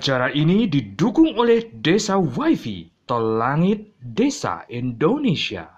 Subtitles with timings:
[0.00, 5.68] Acara ini didukung oleh Desa WiFi Tol Langit Desa Indonesia.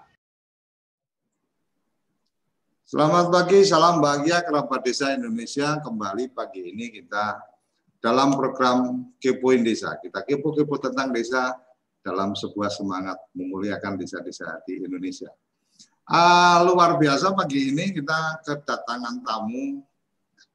[2.86, 5.80] Selamat pagi, salam bahagia kerabat desa Indonesia.
[5.80, 7.40] Kembali pagi ini kita
[7.98, 9.98] dalam program Kepoin Desa.
[9.98, 11.56] Kita kepo-kepo tentang desa
[12.02, 15.30] dalam sebuah semangat memuliakan desa-desa di Indonesia.
[16.02, 19.80] Uh, luar biasa pagi ini kita kedatangan tamu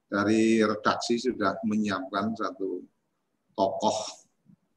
[0.08, 2.84] dari redaksi sudah menyiapkan satu
[3.56, 3.98] tokoh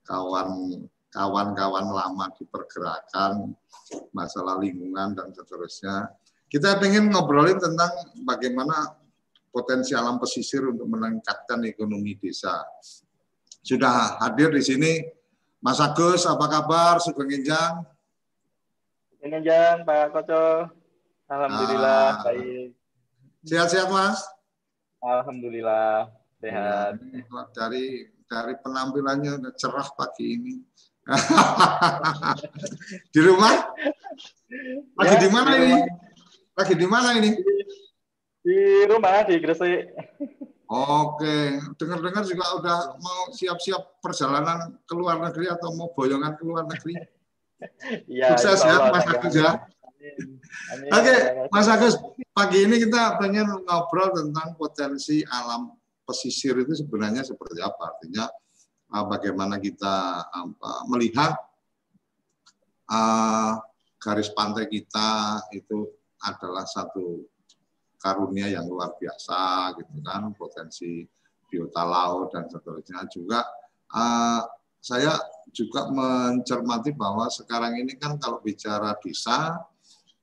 [0.07, 0.79] kawan
[1.11, 3.51] kawan-kawan lama di pergerakan
[4.15, 6.07] masalah lingkungan dan seterusnya.
[6.47, 7.91] Kita ingin ngobrolin tentang
[8.23, 8.95] bagaimana
[9.51, 12.63] potensi alam pesisir untuk meningkatkan ekonomi desa.
[13.59, 14.91] Sudah hadir di sini
[15.61, 16.97] Mas Agus, apa kabar?
[16.97, 17.85] Sugeng Enjang.
[19.13, 20.73] Sugeng Enjang, Pak Koco.
[21.29, 22.25] Alhamdulillah, ah.
[22.25, 22.73] baik.
[23.45, 24.25] Sehat-sehat, Mas?
[25.05, 26.09] Alhamdulillah,
[26.41, 26.97] sehat.
[27.53, 30.55] Dari dari penampilannya udah cerah pagi ini.
[33.13, 33.53] di rumah?
[34.97, 35.77] Lagi ya, di mana ini?
[36.57, 37.31] Lagi di mana ini?
[38.41, 38.57] Di
[38.89, 39.93] rumah di Gresik.
[40.71, 46.63] Oke, dengar-dengar juga udah mau siap-siap perjalanan ke luar negeri atau mau boyongan ke luar
[46.63, 46.95] negeri.
[48.09, 49.53] Ya, Sukses ya Mas Agus ya.
[50.97, 51.13] Oke,
[51.53, 51.93] Mas Agus,
[52.33, 55.69] pagi ini kita pengen ngobrol tentang potensi alam
[56.01, 57.93] pesisir itu sebenarnya seperti apa?
[57.93, 58.25] Artinya
[58.97, 60.25] uh, bagaimana kita
[60.89, 61.37] melihat
[62.89, 63.61] uh,
[64.01, 65.85] garis pantai kita itu
[66.25, 67.29] adalah satu
[68.01, 71.05] karunia yang luar biasa gitu kan potensi
[71.47, 73.45] biota laut dan seterusnya juga
[73.93, 74.41] uh,
[74.81, 75.13] saya
[75.53, 79.61] juga mencermati bahwa sekarang ini kan kalau bicara desa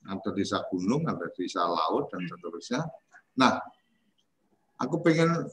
[0.02, 2.82] ada desa gunung ada desa laut dan seterusnya
[3.38, 3.62] nah
[4.82, 5.46] aku pengen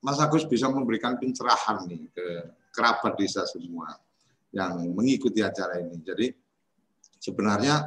[0.00, 2.26] Mas Agus bisa memberikan pencerahan nih ke
[2.72, 4.00] kerabat desa semua
[4.48, 6.00] yang mengikuti acara ini.
[6.00, 6.32] Jadi
[7.20, 7.84] sebenarnya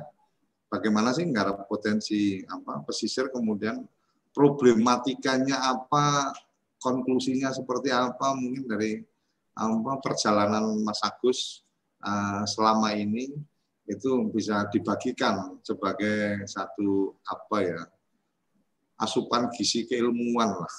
[0.73, 3.85] bagaimana sih nggak potensi apa pesisir kemudian
[4.33, 6.33] problematikanya apa
[6.81, 8.97] konklusinya seperti apa mungkin dari
[9.53, 11.61] apa perjalanan Mas Agus
[12.01, 13.29] uh, selama ini
[13.85, 17.81] itu bisa dibagikan sebagai satu apa ya
[18.97, 20.73] asupan gizi keilmuan lah.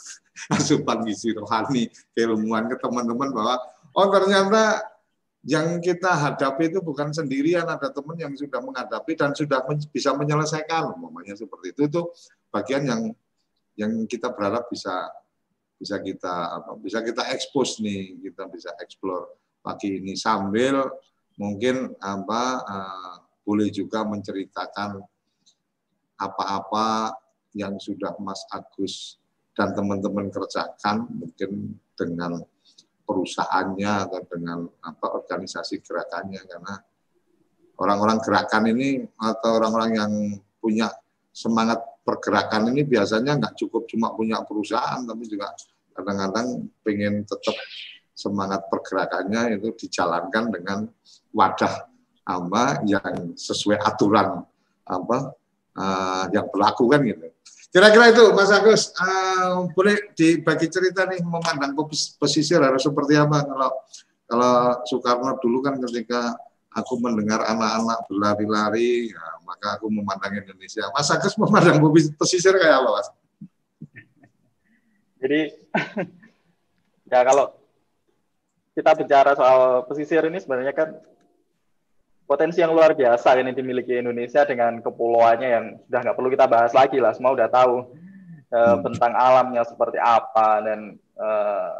[0.57, 3.55] Asupan gizi rohani keilmuan ke teman-teman bahwa
[3.95, 4.83] oh ternyata
[5.45, 9.61] yang kita hadapi itu bukan sendirian ada teman yang sudah menghadapi dan sudah
[9.93, 11.81] bisa menyelesaikan umpamanya seperti itu.
[11.85, 12.01] Itu
[12.49, 13.03] bagian yang
[13.77, 15.13] yang kita berharap bisa
[15.77, 16.33] bisa kita
[16.63, 20.17] apa bisa kita ekspos nih kita bisa eksplor pagi ini.
[20.17, 20.81] Sambil
[21.37, 25.05] mungkin apa uh, boleh juga menceritakan
[26.17, 27.13] apa-apa
[27.53, 29.21] yang sudah Mas Agus
[29.53, 32.41] dan teman-teman kerjakan mungkin dengan
[33.05, 36.43] perusahaannya atau dengan apa organisasi gerakannya.
[36.49, 36.75] Karena
[37.79, 40.13] orang-orang gerakan ini atau orang-orang yang
[40.59, 40.89] punya
[41.35, 45.51] semangat pergerakan ini biasanya nggak cukup cuma punya perusahaan tapi juga
[45.97, 47.57] kadang-kadang pengen tetap
[48.15, 50.79] semangat pergerakannya itu dijalankan dengan
[51.35, 51.91] wadah
[52.25, 54.47] apa yang sesuai aturan
[54.87, 55.35] apa
[55.79, 57.31] uh, yang berlaku kan gitu.
[57.75, 61.75] Kira-kira itu Mas Agus, uh, boleh dibagi cerita nih memandang
[62.23, 63.71] pesisir harus seperti apa kalau
[64.31, 64.55] kalau
[64.87, 66.39] Soekarno dulu kan ketika
[66.75, 70.87] aku mendengar anak-anak berlari-lari, ya, maka aku memandang Indonesia.
[70.95, 71.83] Mas Agus memandang
[72.19, 73.09] pesisir kayak apa, Mas?
[75.19, 75.41] Jadi
[77.11, 77.47] ya kalau
[78.75, 80.99] kita bicara soal pesisir ini sebenarnya kan
[82.25, 86.73] potensi yang luar biasa ini dimiliki Indonesia dengan kepulauannya yang sudah nggak perlu kita bahas
[86.73, 87.95] lagi lah, semua udah tahu
[88.53, 91.73] uh, tentang alamnya seperti apa dan uh,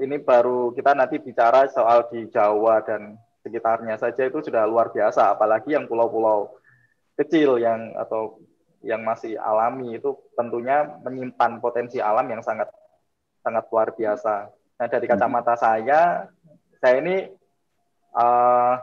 [0.00, 5.36] ini baru kita nanti bicara soal di Jawa dan sekitarnya saja itu sudah luar biasa,
[5.36, 6.56] apalagi yang pulau-pulau
[7.16, 8.40] kecil yang atau
[8.82, 12.72] yang masih alami itu tentunya menyimpan potensi alam yang sangat
[13.42, 14.50] sangat luar biasa.
[14.78, 16.26] Nah dari kacamata saya,
[16.82, 17.30] saya ini
[18.16, 18.74] uh,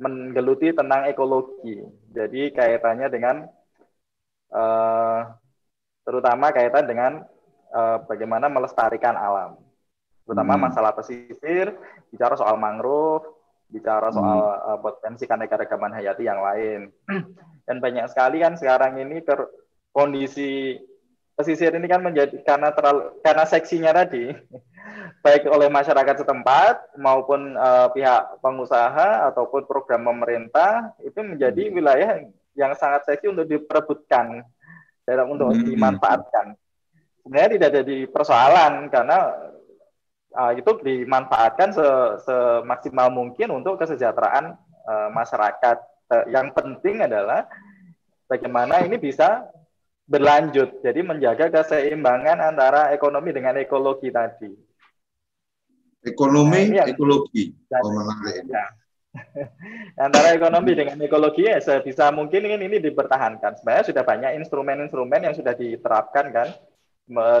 [0.00, 1.84] menggeluti tentang ekologi.
[2.10, 3.36] Jadi kaitannya dengan
[4.52, 5.20] uh,
[6.02, 7.12] terutama kaitan dengan
[7.70, 9.60] uh, bagaimana melestarikan alam.
[10.24, 10.62] Terutama hmm.
[10.70, 11.74] masalah pesisir,
[12.08, 13.26] bicara soal mangrove,
[13.68, 14.16] bicara hmm.
[14.16, 14.66] soal hmm.
[14.72, 16.80] uh, potensi keanekaragaman hayati yang lain.
[17.66, 19.46] Dan banyak sekali kan sekarang ini ter
[19.90, 20.78] kondisi
[21.40, 24.36] pesisir ini kan menjadi karena terlalu karena seksinya tadi
[25.24, 31.74] baik oleh masyarakat setempat maupun uh, pihak pengusaha ataupun program pemerintah itu menjadi hmm.
[31.76, 32.10] wilayah
[32.52, 34.44] yang sangat seksi untuk diperebutkan
[35.08, 35.64] dalam untuk hmm.
[35.64, 36.56] dimanfaatkan.
[37.24, 39.18] Sebenarnya tidak jadi persoalan karena
[40.36, 41.86] uh, itu dimanfaatkan se
[42.24, 44.56] semaksimal mungkin untuk kesejahteraan
[44.88, 45.78] uh, masyarakat.
[46.10, 47.46] Uh, yang penting adalah
[48.26, 49.46] bagaimana ini bisa
[50.10, 50.82] berlanjut.
[50.82, 54.50] Jadi menjaga keseimbangan antara ekonomi dengan ekologi tadi.
[56.02, 57.54] Ekonomi, nah, ekologi.
[57.70, 58.42] Dan, oh, menarik.
[58.50, 58.66] Ya.
[60.06, 63.60] Antara ekonomi dengan ekologi ya sebisa mungkin ini, ini dipertahankan.
[63.60, 66.48] Sebenarnya sudah banyak instrumen-instrumen yang sudah diterapkan kan.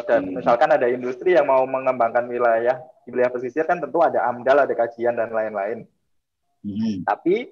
[0.04, 0.42] Dan hmm.
[0.42, 4.74] misalkan ada industri yang mau mengembangkan wilayah di wilayah pesisir kan tentu ada AMDAL, ada
[4.74, 5.86] kajian dan lain-lain.
[6.60, 7.06] Hmm.
[7.06, 7.48] Tapi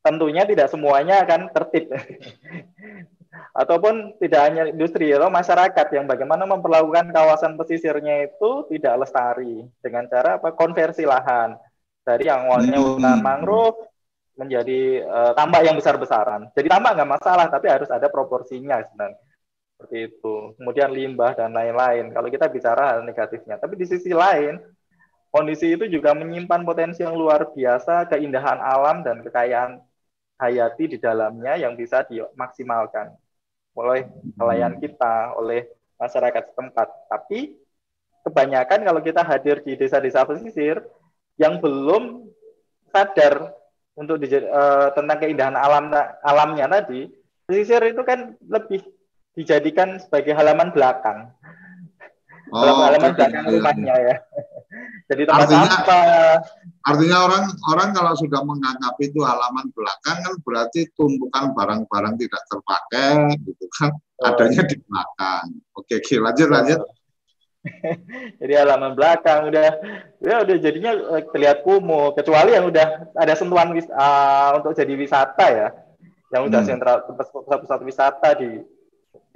[0.00, 1.90] tentunya tidak semuanya akan tertib.
[3.56, 10.04] ataupun tidak hanya industri atau masyarakat yang bagaimana memperlakukan kawasan pesisirnya itu tidak lestari dengan
[10.08, 11.56] cara apa konversi lahan
[12.06, 12.86] dari yang awalnya hmm.
[12.86, 13.78] hutan mangrove
[14.36, 16.52] menjadi uh, tambak yang besar-besaran.
[16.52, 19.18] Jadi tambak nggak masalah, tapi harus ada proporsinya sebenarnya.
[19.76, 20.34] Seperti itu.
[20.60, 22.12] Kemudian limbah dan lain-lain.
[22.12, 24.60] Kalau kita bicara hal negatifnya, tapi di sisi lain
[25.32, 29.84] kondisi itu juga menyimpan potensi yang luar biasa, keindahan alam dan kekayaan
[30.36, 33.12] hayati di dalamnya yang bisa dimaksimalkan
[33.76, 35.68] oleh nelayan kita, oleh
[36.00, 36.88] masyarakat setempat.
[37.08, 37.56] Tapi
[38.24, 40.80] kebanyakan kalau kita hadir di desa-desa pesisir
[41.36, 42.28] yang belum
[42.92, 43.52] sadar
[43.96, 45.92] untuk di, uh, tentang keindahan alam
[46.24, 47.08] alamnya tadi,
[47.48, 48.84] pesisir itu kan lebih
[49.36, 51.32] dijadikan sebagai halaman belakang.
[52.52, 54.16] Oh, halaman belakang rumahnya ya.
[55.06, 56.00] Jadi tempat artinya, apa?
[56.82, 63.38] Artinya orang orang kalau sudah menganggap itu halaman belakang kan berarti tumpukan barang-barang tidak terpakai
[63.42, 64.26] gitu kan oh.
[64.26, 65.44] adanya di belakang.
[65.78, 66.80] Oke, oke lanjut lanjut.
[68.40, 69.68] Jadi halaman belakang udah
[70.22, 74.94] ya udah jadinya eh, terlihat kumuh kecuali yang udah ada sentuhan wis, uh, untuk jadi
[74.94, 75.68] wisata ya.
[76.30, 76.68] Yang udah hmm.
[76.70, 78.50] sentral pusat-pusat wisata di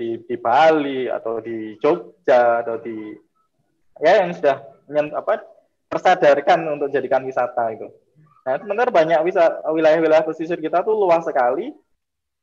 [0.00, 3.14] di di Bali atau di Jogja atau di
[4.00, 4.56] ya yang sudah
[4.90, 5.42] apa
[5.90, 7.90] tersadarkan untuk jadikan wisata itu.
[8.46, 9.20] Nah, sebenarnya banyak
[9.69, 11.75] wilayah-wilayah pesisir kita tuh luas sekali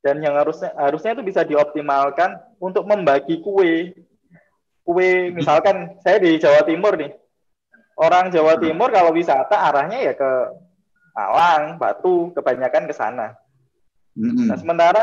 [0.03, 3.97] dan yang harusnya harusnya itu bisa dioptimalkan untuk membagi kue.
[4.85, 7.11] Kue misalkan saya di Jawa Timur nih.
[7.97, 10.31] Orang Jawa Timur kalau wisata arahnya ya ke
[11.17, 13.33] Malang, Batu, kebanyakan ke sana.
[14.13, 15.01] Nah, sementara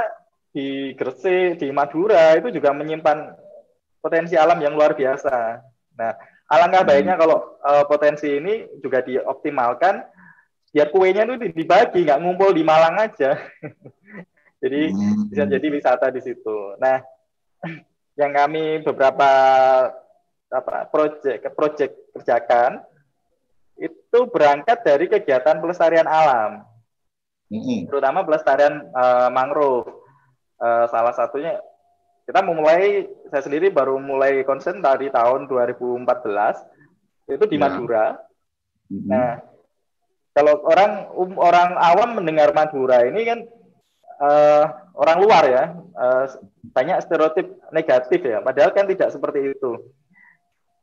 [0.55, 3.35] di Gresik, di Madura itu juga menyimpan
[3.99, 5.59] potensi alam yang luar biasa.
[5.99, 6.15] Nah,
[6.45, 6.91] Alangkah hmm.
[6.93, 10.05] baiknya kalau uh, potensi ini juga dioptimalkan,
[10.69, 13.41] biar kuenya itu dibagi, nggak ngumpul di Malang aja.
[14.63, 15.33] jadi hmm.
[15.33, 16.77] bisa jadi wisata di situ.
[16.77, 17.01] Nah,
[18.21, 19.29] yang kami beberapa
[20.53, 22.85] apa proyek proyek kerjakan
[23.75, 26.63] itu berangkat dari kegiatan pelestarian alam,
[27.49, 27.89] hmm.
[27.89, 29.91] terutama pelestarian uh, mangrove.
[30.55, 31.59] Uh, salah satunya
[32.25, 36.09] kita memulai saya sendiri baru mulai konsen dari tahun 2014
[37.29, 37.63] itu di ya.
[37.63, 38.07] Madura.
[38.89, 39.09] Mm-hmm.
[39.09, 39.33] Nah,
[40.35, 43.39] kalau orang um, orang awam mendengar Madura ini kan
[44.21, 44.65] uh,
[44.97, 46.25] orang luar ya uh,
[46.75, 49.79] banyak stereotip negatif ya, padahal kan tidak seperti itu.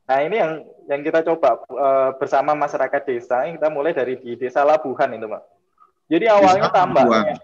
[0.08, 0.52] Nah ini yang
[0.90, 5.42] yang kita coba uh, bersama masyarakat desa, kita mulai dari di desa Labuhan itu, Pak.
[6.10, 7.38] Jadi awalnya tambahnya,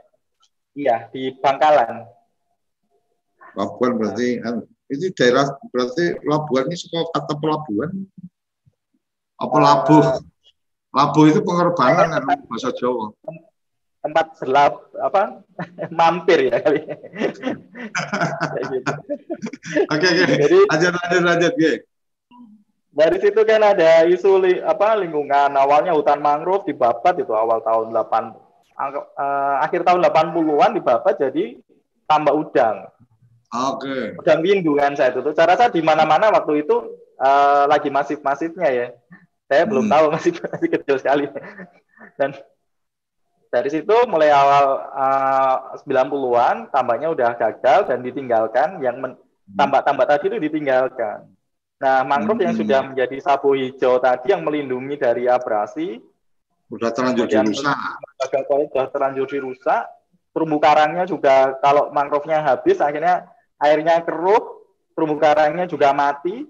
[0.74, 2.17] iya di Bangkalan.
[3.58, 4.62] Labuan berarti kan?
[4.88, 7.90] Ini daerah berarti Labuan ini suka kata pelabuhan?
[9.38, 10.04] Apa labuh
[10.94, 13.10] labuh itu pengorbanan kan bahasa Jawa.
[13.98, 15.42] Tempat selap apa?
[15.98, 16.86] Mampir ya kali.
[18.70, 18.92] Gitu.
[19.90, 20.24] oke oke.
[20.70, 21.72] Lanjut lanjut lanjut ya
[22.98, 25.54] dari situ kan ada isu li, apa lingkungan.
[25.54, 28.48] Awalnya hutan mangrove dibabat itu awal tahun 8
[28.78, 31.58] uh, eh, akhir tahun 80-an dibabat jadi
[32.06, 32.86] tambak udang
[33.48, 33.88] Oke.
[33.88, 34.02] Okay.
[34.28, 35.32] Dan windu kan saya tutup.
[35.32, 36.76] Cara saya di mana-mana waktu itu
[37.16, 38.86] uh, lagi masif-masifnya ya.
[39.48, 39.70] Saya hmm.
[39.72, 41.24] belum tahu masih masih kecil sekali.
[42.20, 42.36] Dan
[43.48, 49.16] dari situ mulai awal uh, 90-an tambahnya udah gagal dan ditinggalkan yang hmm.
[49.56, 51.24] tambak-tambak tadi itu ditinggalkan.
[51.78, 52.46] Nah, mangrove hmm.
[52.52, 55.96] yang sudah menjadi sabu hijau tadi yang melindungi dari abrasi
[56.68, 57.78] sudah terlanjur dirusak.
[58.28, 59.88] Sudah terlanjur dirusak.
[60.36, 63.24] Terumbu karangnya juga kalau mangrove-nya habis akhirnya
[63.58, 66.46] airnya keruh, terumbu karangnya juga mati.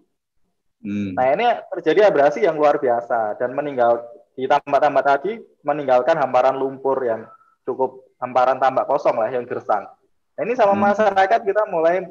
[0.79, 1.13] Hmm.
[1.17, 4.05] Nah ini terjadi abrasi yang luar biasa dan meninggal
[4.39, 7.27] di tambak-tambak tadi meninggalkan hamparan lumpur yang
[7.67, 9.91] cukup hamparan tambak kosong lah yang gersang.
[10.39, 10.83] Nah, ini sama hmm.
[10.95, 12.07] masyarakat kita mulai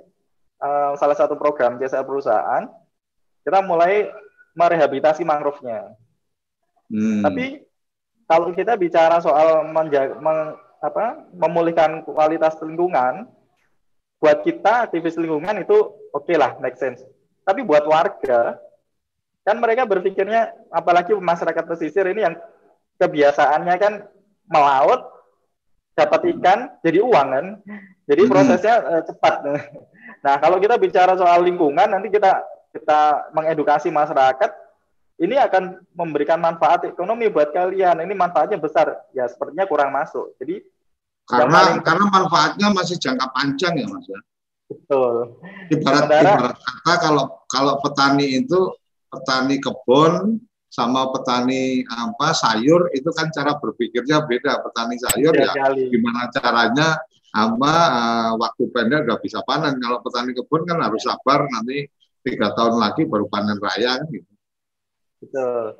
[0.59, 2.67] uh, salah satu program jasa perusahaan,
[3.47, 4.11] kita mulai
[4.59, 5.95] merehabilitasi mangrove-nya.
[6.91, 7.23] Hmm.
[7.23, 7.63] Tapi
[8.27, 13.31] kalau kita bicara soal menjaga, meng, apa, memulihkan kualitas lingkungan,
[14.17, 15.77] buat kita aktivis lingkungan itu
[16.13, 17.05] oke okay lah, make sense.
[17.45, 18.57] Tapi buat warga,
[19.47, 22.35] kan mereka berpikirnya, apalagi masyarakat pesisir ini yang
[22.99, 23.93] kebiasaannya kan
[24.49, 25.05] melaut,
[25.95, 27.45] dapat ikan, jadi uang kan.
[28.07, 28.31] Jadi hmm.
[28.31, 29.35] prosesnya uh, cepat.
[30.17, 32.41] Nah, kalau kita bicara soal lingkungan, nanti kita
[32.73, 34.49] kita mengedukasi masyarakat,
[35.23, 38.01] ini akan memberikan manfaat ekonomi buat kalian.
[38.01, 40.35] Ini manfaatnya besar, ya sepertinya kurang masuk.
[40.41, 40.63] Jadi
[41.27, 41.77] karena paling...
[41.83, 44.19] karena manfaatnya masih jangka panjang ya mas ya.
[44.67, 45.15] Betul.
[45.71, 48.59] Ibarat Sementara, ibarat kata kalau kalau petani itu
[49.07, 54.63] petani kebun sama petani apa sayur itu kan cara berpikirnya beda.
[54.63, 55.91] Petani sayur ya kali.
[55.91, 56.99] gimana caranya
[57.31, 59.79] apa uh, waktu pendek udah bisa panen.
[59.79, 61.87] Kalau petani kebun kan harus sabar nanti
[62.23, 64.31] tiga tahun lagi baru panen raya gitu.
[65.23, 65.79] Betul.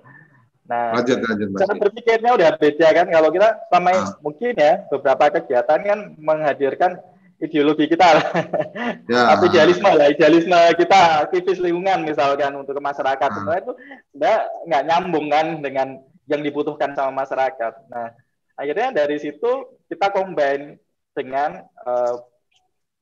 [0.67, 3.07] Nah, lanjut, lanjut, cara berpikirnya udah beda kan.
[3.07, 4.19] Kalau kita sama ah.
[4.19, 7.00] mungkin ya beberapa kegiatan kan menghadirkan
[7.39, 8.17] ideologi kita
[9.12, 9.38] ya.
[9.38, 13.29] atau idealisme lah, idealisme kita aktivis lingkungan misalkan untuk masyarakat.
[13.31, 13.36] Ah.
[13.39, 13.74] Sebenarnya itu
[14.12, 15.88] sebenarnya nggak nyambung kan dengan
[16.27, 17.74] yang dibutuhkan sama masyarakat.
[17.88, 18.12] Nah,
[18.59, 20.75] akhirnya dari situ kita combine
[21.15, 22.19] dengan uh,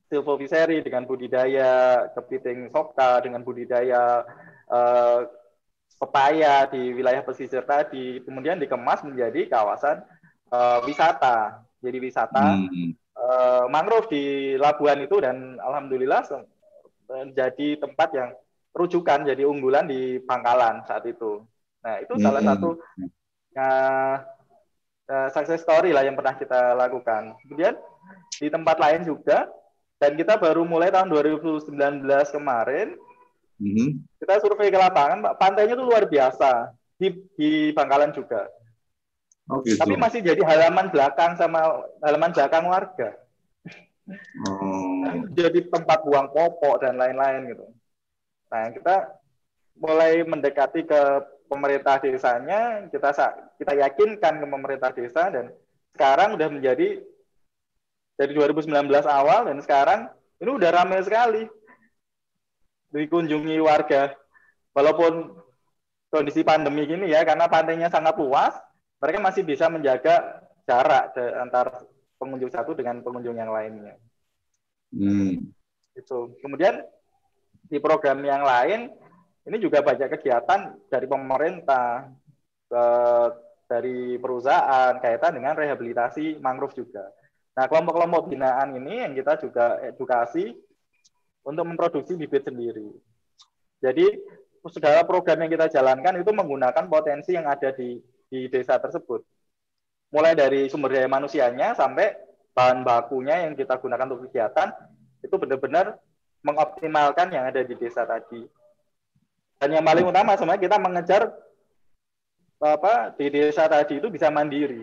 [0.06, 4.22] silvoviseri, dengan budidaya kepiting soka, dengan budidaya
[4.70, 5.26] uh,
[5.96, 10.04] pepaya di wilayah pesisir tadi, kemudian dikemas menjadi kawasan
[10.52, 11.64] uh, wisata.
[11.80, 12.90] Jadi wisata hmm.
[13.16, 16.26] uh, mangrove di Labuan itu dan alhamdulillah
[17.06, 18.30] menjadi tempat yang
[18.76, 21.46] rujukan, jadi unggulan di Pangkalan saat itu.
[21.86, 22.24] Nah itu hmm.
[22.24, 22.70] salah satu
[23.56, 24.16] uh,
[25.10, 27.38] uh, success story lah yang pernah kita lakukan.
[27.46, 27.78] Kemudian
[28.36, 29.48] di tempat lain juga
[30.02, 31.72] dan kita baru mulai tahun 2019
[32.36, 33.00] kemarin
[33.56, 34.20] Mm-hmm.
[34.20, 37.08] Kita survei ke lapangan, Pak, pantainya itu luar biasa di
[37.40, 38.48] di Bangkalan juga.
[39.48, 39.78] Oh, gitu.
[39.78, 43.10] Tapi masih jadi halaman belakang sama halaman belakang warga.
[44.46, 45.02] Oh.
[45.34, 47.66] jadi tempat buang popok dan lain-lain gitu.
[48.54, 49.18] Nah, kita
[49.82, 51.02] mulai mendekati ke
[51.50, 53.10] pemerintah desanya, kita
[53.58, 55.50] kita yakinkan ke pemerintah desa dan
[55.98, 57.02] sekarang udah menjadi
[58.16, 58.70] dari 2019
[59.10, 60.02] awal dan sekarang
[60.40, 61.50] ini udah ramai sekali
[62.96, 64.16] dikunjungi warga.
[64.72, 65.36] Walaupun
[66.08, 68.56] kondisi pandemi gini ya, karena pantainya sangat luas,
[69.04, 71.84] mereka masih bisa menjaga jarak antara
[72.16, 74.00] pengunjung satu dengan pengunjung yang lainnya.
[74.96, 75.52] Hmm.
[75.96, 76.36] Itu.
[76.40, 76.80] Kemudian
[77.68, 78.92] di program yang lain,
[79.46, 82.10] ini juga banyak kegiatan dari pemerintah,
[82.66, 82.84] ke,
[83.66, 87.12] dari perusahaan, kaitan dengan rehabilitasi mangrove juga.
[87.56, 90.52] Nah, kelompok-kelompok binaan ini yang kita juga edukasi
[91.46, 92.90] untuk memproduksi bibit sendiri.
[93.80, 94.06] Jadi
[94.66, 99.22] segala program yang kita jalankan itu menggunakan potensi yang ada di, di desa tersebut.
[100.10, 102.18] Mulai dari sumber daya manusianya sampai
[102.58, 104.74] bahan bakunya yang kita gunakan untuk kegiatan
[105.22, 106.02] itu benar-benar
[106.42, 108.42] mengoptimalkan yang ada di desa tadi.
[109.62, 111.22] Dan yang paling utama sebenarnya kita mengejar
[112.62, 114.82] apa di desa tadi itu bisa mandiri.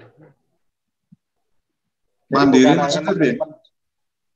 [2.32, 3.36] mandiri maksudnya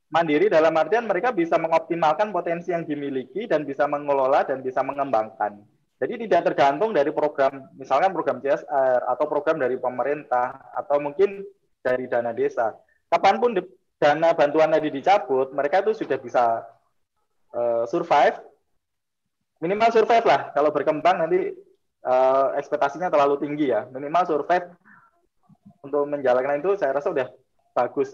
[0.07, 5.59] mandiri dalam artian mereka bisa mengoptimalkan potensi yang dimiliki dan bisa mengelola dan bisa mengembangkan.
[5.97, 11.41] Jadi tidak tergantung dari program, misalkan program CSR atau program dari pemerintah atau mungkin
[11.81, 12.77] dari dana desa.
[13.09, 13.57] Kapan pun
[13.97, 16.61] dana bantuan tadi dicabut, mereka itu sudah bisa
[17.57, 18.37] uh, survive,
[19.57, 20.53] minimal survive lah.
[20.53, 21.49] Kalau berkembang nanti
[22.05, 24.69] uh, ekspektasinya terlalu tinggi ya, minimal survive
[25.81, 27.29] untuk menjalankan itu saya rasa sudah
[27.73, 28.13] bagus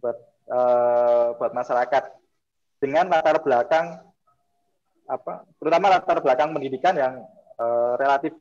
[0.00, 0.16] buat
[0.50, 2.04] uh, buat masyarakat
[2.82, 4.00] dengan latar belakang
[5.04, 7.14] apa terutama latar belakang pendidikan yang
[7.60, 8.32] uh, relatif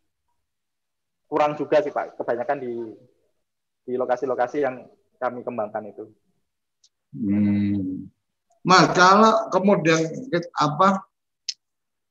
[1.28, 2.74] kurang juga sih Pak kebanyakan di
[3.84, 4.88] di lokasi-lokasi yang
[5.20, 6.06] kami kembangkan itu.
[7.14, 8.08] Hmm.
[8.64, 10.00] Mas kalau kemudian
[10.56, 11.04] apa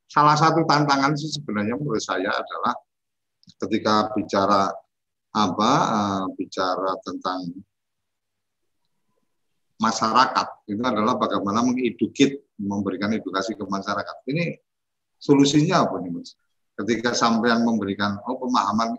[0.05, 2.77] salah satu tantangan sih sebenarnya menurut saya adalah
[3.65, 4.69] ketika bicara
[5.33, 7.49] apa uh, bicara tentang
[9.83, 10.47] masyarakat.
[10.71, 14.17] Itu adalah bagaimana mengedukit memberikan edukasi ke masyarakat.
[14.31, 14.55] Ini
[15.19, 16.39] solusinya apa nih mas?
[16.79, 18.95] Ketika sampean memberikan oh pemahaman.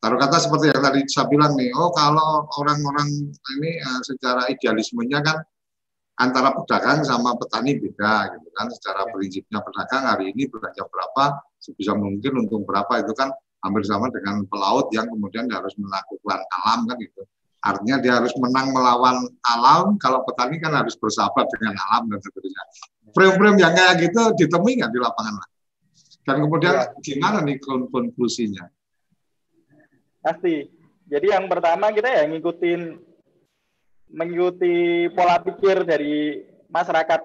[0.00, 3.10] Taruh kata seperti yang tadi saya bilang nih oh kalau orang-orang
[3.58, 5.44] ini uh, secara idealismenya kan
[6.16, 8.66] antara pedagang sama petani beda gitu kan.
[8.70, 9.10] Secara ya.
[9.12, 13.28] prinsipnya pedagang hari ini belanja berapa sebisa mungkin untung berapa itu kan
[13.60, 17.20] hampir sama dengan pelaut yang kemudian harus melakukan alam kan gitu
[17.60, 22.64] Artinya dia harus menang melawan alam, kalau petani kan harus bersahabat dengan alam dan seterusnya.
[23.10, 25.34] frame-frame yang kayak gitu ditemui nggak di lapangan?
[26.22, 26.84] Dan kemudian ya.
[27.02, 28.70] gimana nih konklusinya?
[30.22, 30.70] Pasti.
[31.10, 33.02] Jadi yang pertama kita ya ngikutin
[34.14, 36.38] mengikuti pola pikir dari
[36.70, 37.20] masyarakat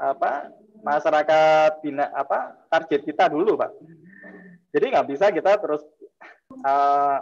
[0.00, 0.48] apa
[0.80, 3.76] masyarakat bina apa target kita dulu pak.
[4.72, 5.84] Jadi nggak bisa kita terus
[6.64, 7.20] uh,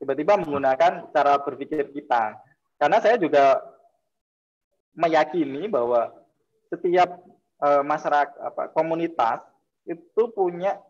[0.00, 2.40] tiba-tiba menggunakan cara berpikir kita.
[2.80, 3.60] Karena saya juga
[4.96, 6.08] meyakini bahwa
[6.72, 7.20] setiap
[7.60, 9.44] uh, masyarakat apa komunitas
[9.84, 10.80] itu punya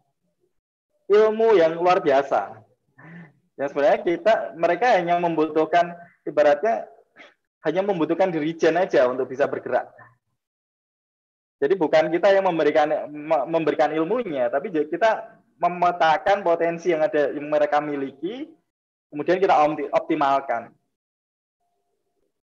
[1.11, 2.62] ilmu yang luar biasa.
[3.59, 6.87] Yang sebenarnya kita mereka hanya membutuhkan ibaratnya
[7.67, 9.90] hanya membutuhkan dirijen aja untuk bisa bergerak.
[11.61, 12.88] Jadi bukan kita yang memberikan
[13.45, 18.49] memberikan ilmunya, tapi kita memetakan potensi yang ada yang mereka miliki,
[19.11, 19.55] kemudian kita
[19.93, 20.71] optimalkan.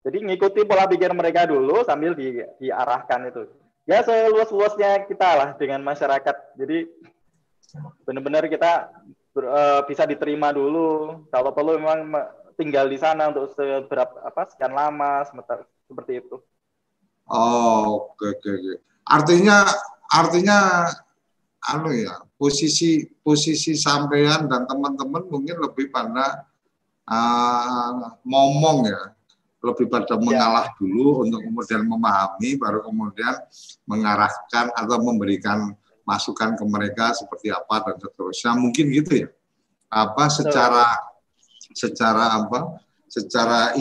[0.02, 3.46] Jadi ngikuti pola pikir mereka dulu sambil di, diarahkan itu
[3.90, 6.36] ya seluas-luasnya kita lah dengan masyarakat.
[6.58, 6.88] Jadi
[8.06, 8.92] benar-benar kita
[9.34, 11.22] ber, uh, bisa diterima dulu.
[11.32, 12.08] Kalau perlu memang
[12.60, 16.38] tinggal di sana untuk seberapa apa sekian lama sebentar seperti itu.
[17.32, 18.74] Oh, oke oke oke.
[19.08, 19.66] Artinya
[20.12, 20.88] artinya
[21.70, 26.50] anu ya, posisi posisi sampean dan teman-teman mungkin lebih pada
[27.06, 29.14] uh, ngomong ya.
[29.62, 30.22] Lebih pada ya.
[30.22, 33.36] mengalah dulu untuk kemudian memahami baru kemudian
[33.86, 38.58] mengarahkan atau memberikan masukan ke mereka seperti apa dan seterusnya.
[38.58, 39.30] Mungkin gitu ya.
[39.94, 40.98] Apa secara
[41.78, 42.82] secara apa?
[43.06, 43.78] Secara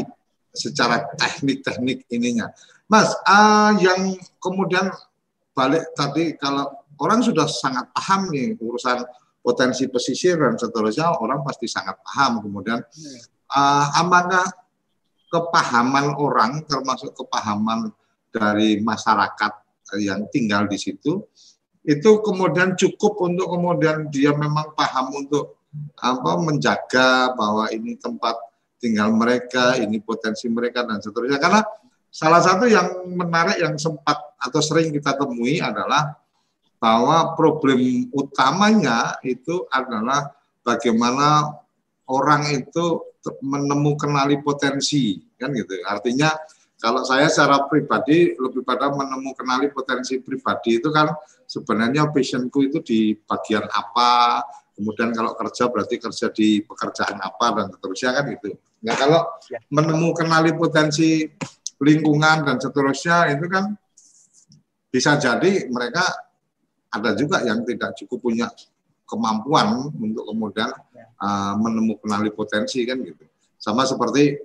[0.52, 2.52] secara teknik-teknik ininya.
[2.90, 4.90] Mas uh, yang kemudian
[5.54, 9.02] balik tadi kalau orang sudah sangat paham nih urusan
[9.40, 12.78] potensi pesisir dan seterusnya orang pasti sangat paham kemudian
[13.50, 14.46] uh, amanah
[15.32, 17.88] kepahaman orang termasuk kepahaman
[18.30, 19.52] dari masyarakat
[19.98, 21.24] yang tinggal di situ
[21.80, 25.56] itu kemudian cukup untuk kemudian dia memang paham untuk
[25.96, 28.36] apa menjaga bahwa ini tempat
[28.80, 31.40] tinggal mereka, ini potensi mereka dan seterusnya.
[31.40, 31.64] Karena
[32.12, 36.19] salah satu yang menarik yang sempat atau sering kita temui adalah
[36.80, 40.32] bahwa problem utamanya itu adalah
[40.64, 41.52] bagaimana
[42.08, 43.04] orang itu
[43.44, 45.76] menemukan potensi kan gitu.
[45.84, 46.32] Artinya
[46.80, 51.12] kalau saya secara pribadi lebih pada menemukan potensi pribadi itu kan
[51.44, 54.40] sebenarnya passionku itu di bagian apa,
[54.72, 58.48] kemudian kalau kerja berarti kerja di pekerjaan apa dan seterusnya kan gitu.
[58.80, 59.20] Nah kalau
[59.52, 59.60] ya.
[59.68, 60.24] menemukan
[60.56, 61.28] potensi
[61.76, 63.76] lingkungan dan seterusnya itu kan
[64.88, 66.29] bisa jadi mereka
[66.90, 68.46] ada juga yang tidak cukup punya
[69.06, 70.70] kemampuan untuk kemudian
[71.18, 73.26] uh, menemukan potensi kan gitu.
[73.58, 74.38] Sama seperti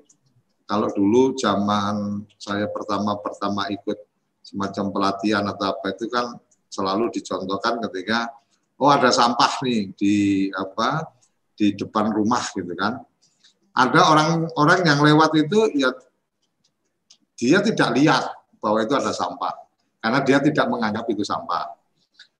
[0.65, 3.97] kalau dulu zaman saya pertama-pertama ikut
[4.41, 6.37] semacam pelatihan atau apa itu kan
[6.69, 8.33] selalu dicontohkan ketika
[8.81, 10.15] oh ada sampah nih di
[10.53, 11.05] apa
[11.53, 12.97] di depan rumah gitu kan.
[13.75, 15.93] Ada orang-orang yang lewat itu ya
[17.35, 18.23] dia tidak lihat
[18.57, 19.53] bahwa itu ada sampah
[20.01, 21.84] karena dia tidak menganggap itu sampah.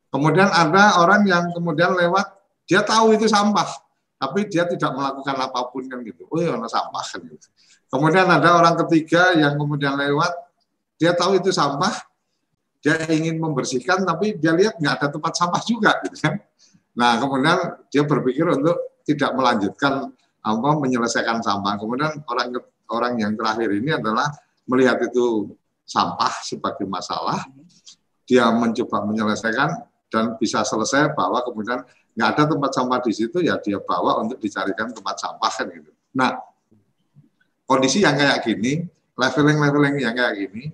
[0.09, 2.25] Kemudian ada orang yang kemudian lewat,
[2.65, 3.67] dia tahu itu sampah,
[4.15, 6.25] tapi dia tidak melakukan apa pun kan gitu.
[6.31, 7.47] Oh ya, sampah kan gitu.
[7.91, 10.31] Kemudian ada orang ketiga yang kemudian lewat,
[10.95, 11.93] dia tahu itu sampah,
[12.79, 16.39] dia ingin membersihkan, tapi dia lihat nggak ada tempat sampah juga gitu kan.
[16.95, 17.59] Nah kemudian
[17.91, 20.09] dia berpikir untuk tidak melanjutkan
[20.41, 21.75] apa menyelesaikan sampah.
[21.77, 22.55] Kemudian orang
[22.89, 24.29] orang yang terakhir ini adalah
[24.69, 25.53] melihat itu
[25.85, 27.45] sampah sebagai masalah,
[28.25, 29.69] dia mencoba menyelesaikan
[30.09, 31.81] dan bisa selesai bahwa kemudian
[32.15, 35.91] nggak ada tempat sampah di situ ya dia bawa untuk dicarikan tempat sampah kan gitu.
[36.15, 36.39] Nah
[37.65, 38.85] kondisi yang kayak gini,
[39.17, 40.69] leveling-leveling yang kayak gini,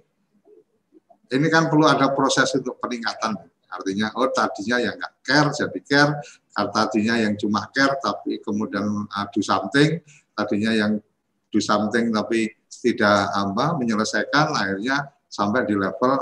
[1.32, 3.40] ini kan perlu ada proses untuk peningkatan.
[3.72, 6.12] Artinya, oh tadinya yang nggak care jadi care,
[6.76, 10.04] tadinya yang cuma care tapi kemudian uh, do something,
[10.36, 10.92] tadinya yang
[11.48, 16.20] do something tapi tidak apa menyelesaikan, akhirnya sampai di level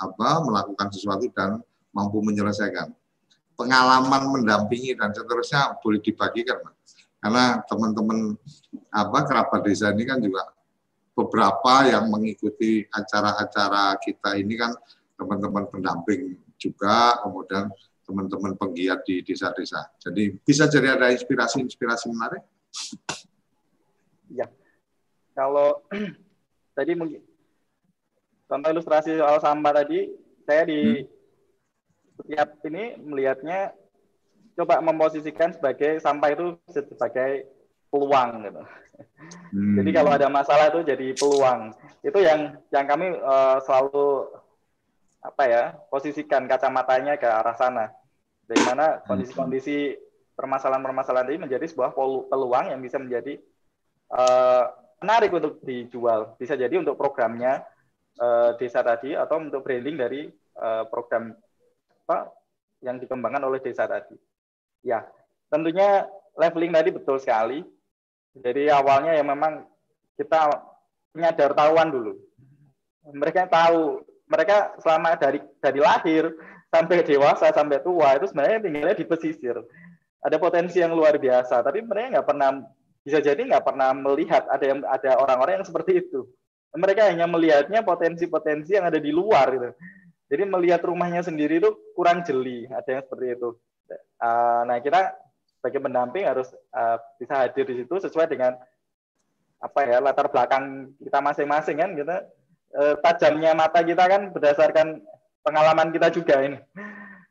[0.00, 1.60] apa melakukan sesuatu dan
[1.92, 2.92] mampu menyelesaikan.
[3.52, 6.58] Pengalaman mendampingi dan seterusnya boleh dibagikan,
[7.20, 8.34] karena teman-teman
[8.88, 10.48] apa kerabat desa ini kan juga
[11.12, 14.72] beberapa yang mengikuti acara-acara kita ini kan
[15.20, 17.68] teman-teman pendamping juga, kemudian
[18.02, 19.92] teman-teman penggiat di desa-desa.
[20.02, 22.42] Jadi bisa jadi ada inspirasi-inspirasi menarik.
[24.32, 24.48] Ya,
[25.36, 25.84] kalau
[26.76, 27.22] tadi mungkin
[28.52, 30.12] contoh ilustrasi soal sampah tadi,
[30.44, 31.08] saya di hmm.
[32.20, 33.72] setiap ini melihatnya
[34.52, 37.48] coba memposisikan sebagai sampah itu sebagai
[37.88, 38.62] peluang gitu.
[39.56, 39.76] Hmm.
[39.80, 41.72] Jadi kalau ada masalah itu jadi peluang.
[42.04, 44.28] Itu yang yang kami uh, selalu
[45.24, 47.88] apa ya posisikan kacamatanya ke arah sana.
[48.44, 49.96] Dari mana kondisi-kondisi
[50.36, 51.96] permasalahan-permasalahan ini menjadi sebuah
[52.28, 53.40] peluang yang bisa menjadi
[54.12, 54.68] uh,
[55.00, 56.36] menarik untuk dijual.
[56.36, 57.64] Bisa jadi untuk programnya
[58.18, 60.20] uh, desa tadi atau untuk branding dari
[60.58, 61.32] uh, program
[62.04, 62.28] apa
[62.82, 64.18] yang dikembangkan oleh desa tadi.
[64.82, 65.06] Ya,
[65.48, 67.62] tentunya leveling tadi betul sekali.
[68.32, 69.62] Jadi awalnya ya memang
[70.16, 70.50] kita
[71.12, 72.12] menyadar tahuan dulu.
[73.12, 76.32] Mereka tahu, mereka selama dari dari lahir
[76.72, 79.60] sampai dewasa sampai tua itu sebenarnya tinggalnya di pesisir.
[80.22, 82.50] Ada potensi yang luar biasa, tapi mereka nggak pernah
[83.02, 86.24] bisa jadi nggak pernah melihat ada yang ada orang-orang yang seperti itu.
[86.72, 89.70] Mereka hanya melihatnya potensi-potensi yang ada di luar gitu.
[90.32, 93.50] Jadi melihat rumahnya sendiri itu kurang jeli, ada yang seperti itu.
[94.16, 95.12] Uh, nah kita
[95.60, 98.56] sebagai pendamping harus uh, bisa hadir di situ sesuai dengan
[99.62, 102.16] apa ya latar belakang kita masing-masing kan kita
[102.74, 105.04] uh, tajamnya mata kita kan berdasarkan
[105.46, 106.58] pengalaman kita juga ini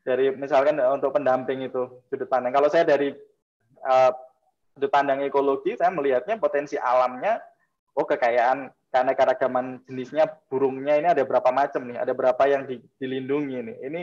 [0.05, 3.11] dari misalkan untuk pendamping itu sudut pandang kalau saya dari
[4.71, 7.41] sudut pandang ekologi saya melihatnya potensi alamnya
[7.99, 12.67] oh kekayaan karena keragaman jenisnya burungnya ini ada berapa macam nih ada berapa yang
[12.99, 14.01] dilindungi nih ini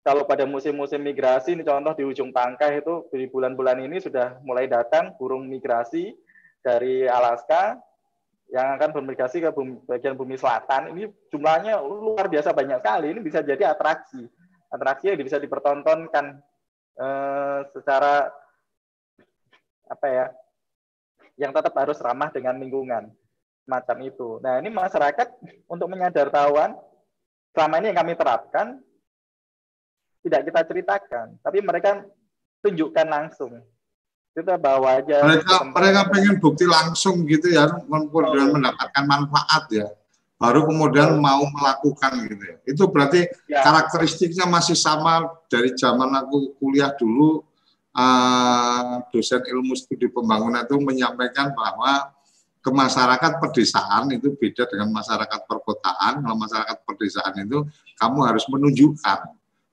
[0.00, 4.64] kalau pada musim-musim migrasi, ini contoh di ujung pangkah itu di bulan-bulan ini sudah mulai
[4.64, 6.16] datang burung migrasi
[6.64, 7.76] dari Alaska
[8.48, 10.96] yang akan bermigrasi ke bumi, bagian bumi selatan.
[10.96, 13.12] Ini jumlahnya luar biasa banyak sekali.
[13.12, 14.24] Ini bisa jadi atraksi,
[14.72, 16.40] atraksi yang bisa dipertontonkan
[16.96, 18.32] eh, secara
[19.84, 20.26] apa ya,
[21.36, 23.12] yang tetap harus ramah dengan lingkungan
[23.70, 24.42] macam itu.
[24.42, 25.38] Nah ini masyarakat
[25.70, 26.74] untuk menyadar tahuan
[27.54, 28.66] selama ini yang kami terapkan
[30.20, 32.02] tidak kita ceritakan, tapi mereka
[32.60, 33.62] tunjukkan langsung.
[34.30, 35.26] Kita bawa aja.
[35.26, 38.54] Mereka mereka pengen bukti langsung gitu ya, kemudian oh.
[38.58, 39.86] mendapatkan manfaat ya.
[40.40, 42.56] Baru kemudian mau melakukan gitu ya.
[42.64, 43.60] Itu berarti ya.
[43.60, 47.44] karakteristiknya masih sama dari zaman aku kuliah dulu.
[47.90, 52.14] Uh, dosen ilmu studi pembangunan itu menyampaikan bahwa
[52.60, 56.20] ke masyarakat pedesaan itu beda dengan masyarakat perkotaan.
[56.20, 57.64] Kalau masyarakat pedesaan itu
[57.96, 59.18] kamu harus menunjukkan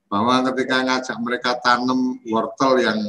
[0.08, 3.00] bahwa ketika ngajak mereka tanam wortel yang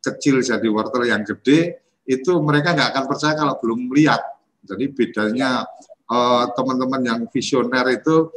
[0.00, 4.22] kecil jadi wortel yang gede itu mereka nggak akan percaya kalau belum melihat
[4.64, 5.68] jadi bedanya
[6.08, 8.32] eh, teman-teman yang visioner itu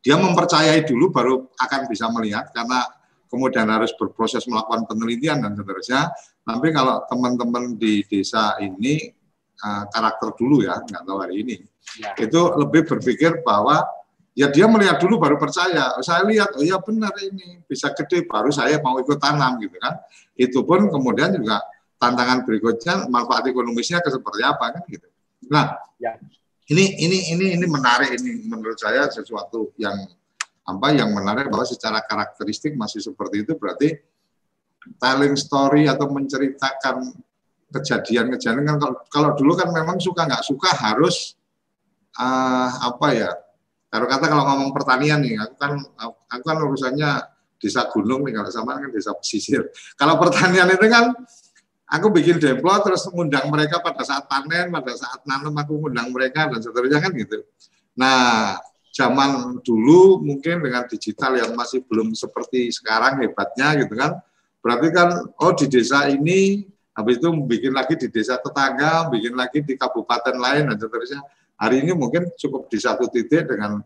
[0.00, 2.88] dia mempercayai dulu baru akan bisa melihat karena
[3.30, 6.10] kemudian harus berproses melakukan penelitian dan seterusnya
[6.42, 9.19] tapi kalau teman-teman di desa ini
[9.64, 11.56] uh, karakter dulu ya nggak tahu hari ini
[12.00, 12.16] ya.
[12.16, 13.84] itu lebih berpikir bahwa
[14.34, 15.98] ya dia melihat dulu baru percaya.
[16.00, 20.00] Saya lihat, oh ya benar ini bisa gede, baru saya mau ikut tanam gitu kan.
[20.38, 21.60] Itu pun kemudian juga
[22.00, 25.06] tantangan berikutnya manfaat ekonomisnya ke seperti apa kan gitu.
[25.52, 26.16] Nah, ya.
[26.72, 30.08] ini ini ini ini menarik ini menurut saya sesuatu yang
[30.64, 33.98] apa yang menarik bahwa secara karakteristik masih seperti itu berarti
[34.96, 37.12] telling story atau menceritakan
[37.70, 41.38] kejadian-kejadian kan kalau, kalau dulu kan memang suka nggak suka harus
[42.18, 43.30] uh, apa ya
[43.90, 45.72] kalau kata kalau ngomong pertanian nih, aku kan
[46.30, 47.10] aku kan urusannya
[47.58, 49.66] desa gunung nih kalau sama kan desa pesisir.
[49.98, 51.10] Kalau pertanian itu kan
[51.90, 56.46] aku bikin demplot terus mengundang mereka pada saat panen, pada saat nanam aku mengundang mereka
[56.46, 57.42] dan seterusnya kan gitu.
[57.98, 58.62] Nah,
[58.94, 64.22] zaman dulu mungkin dengan digital yang masih belum seperti sekarang hebatnya gitu kan.
[64.62, 66.62] Berarti kan oh di desa ini
[66.94, 71.22] habis itu bikin lagi di desa tetangga, bikin lagi di kabupaten lain dan seterusnya.
[71.60, 73.78] Hari ini mungkin cukup di satu titik dengan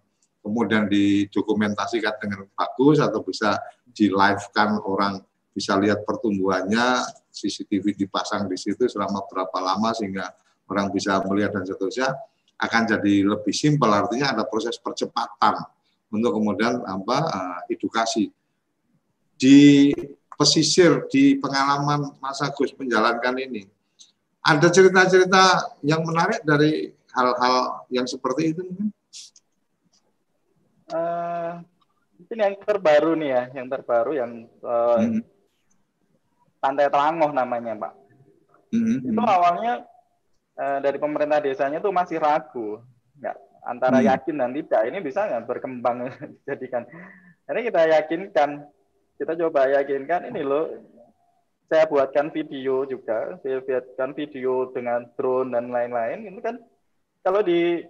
[0.45, 3.57] kemudian didokumentasikan dengan bagus atau bisa
[3.89, 5.21] di live kan orang
[5.55, 10.29] bisa lihat pertumbuhannya CCTV dipasang di situ selama berapa lama sehingga
[10.69, 12.09] orang bisa melihat dan seterusnya
[12.59, 13.91] akan jadi lebih simpel.
[13.91, 15.59] Artinya ada proses percepatan
[16.11, 18.31] untuk kemudian apa eh, edukasi.
[19.35, 19.91] Di
[20.35, 23.71] pesisir di pengalaman Mas Agus menjalankan ini
[24.45, 28.89] ada cerita-cerita yang menarik dari hal-hal yang seperti itu mungkin?
[30.93, 31.65] Uh,
[32.21, 35.25] mungkin yang terbaru nih ya, yang terbaru yang uh, hmm.
[36.61, 37.93] Pantai Telangoh namanya, Pak.
[38.69, 39.01] Hmm.
[39.01, 39.89] Itu awalnya
[40.61, 42.85] uh, dari pemerintah desanya tuh masih ragu,
[43.17, 44.09] nggak antara hmm.
[44.13, 44.81] yakin dan tidak.
[44.93, 46.13] Ini bisa nggak berkembang
[46.49, 46.85] jadikan.
[47.49, 48.51] Jadi kita yakinkan,
[49.19, 50.71] kita coba yakinkan ini loh.
[51.65, 56.29] Saya buatkan video juga, saya buatkan video dengan drone dan lain-lain.
[56.29, 56.61] Itu kan
[57.25, 57.81] kalau di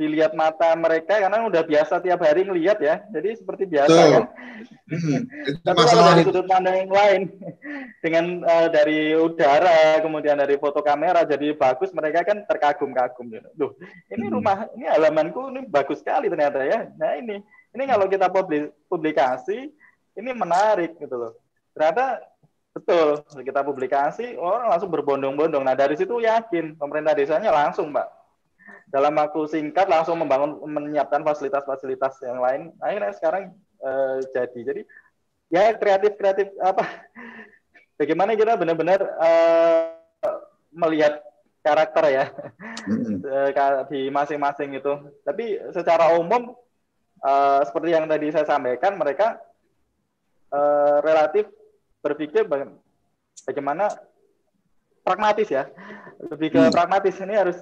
[0.00, 3.04] dilihat mata mereka karena udah biasa tiap hari ngelihat ya.
[3.12, 4.10] Jadi seperti biasa Tuh.
[4.16, 4.24] kan.
[4.90, 5.24] Hmm,
[5.64, 7.22] Tapi kalau dari sudut pandang yang lain
[8.04, 13.48] dengan uh, dari udara kemudian dari foto kamera jadi bagus mereka kan terkagum-kagum gitu.
[13.56, 13.72] Duh,
[14.12, 14.34] ini hmm.
[14.36, 16.92] rumah ini halamanku ini bagus sekali ternyata ya.
[17.00, 17.40] Nah ini
[17.72, 18.28] ini kalau kita
[18.90, 19.72] publikasi
[20.16, 21.32] ini menarik gitu loh.
[21.74, 22.22] Ternyata
[22.70, 25.62] betul kita publikasi orang langsung berbondong-bondong.
[25.66, 28.06] Nah dari situ yakin pemerintah desanya langsung mbak
[28.90, 32.74] dalam waktu singkat langsung membangun menyiapkan fasilitas-fasilitas yang lain.
[32.82, 33.42] Akhirnya sekarang
[33.82, 34.60] uh, jadi.
[34.66, 34.82] Jadi
[35.50, 36.84] ya kreatif kreatif apa?
[37.98, 39.94] Bagaimana kita benar-benar uh,
[40.72, 41.20] melihat
[41.60, 42.24] karakter ya
[42.88, 43.86] mm-hmm.
[43.92, 44.92] di masing-masing itu.
[45.22, 46.56] Tapi secara umum
[47.22, 49.38] uh, seperti yang tadi saya sampaikan, mereka
[50.50, 51.48] uh, relatif
[52.00, 52.46] berpikir
[53.46, 53.90] bagaimana
[55.02, 55.66] pragmatis ya,
[56.30, 56.72] lebih ke mm.
[56.74, 57.58] pragmatis ini harus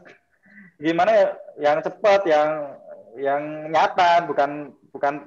[0.79, 1.27] gimana ya
[1.59, 2.51] yang cepat yang
[3.19, 5.27] yang nyata bukan bukan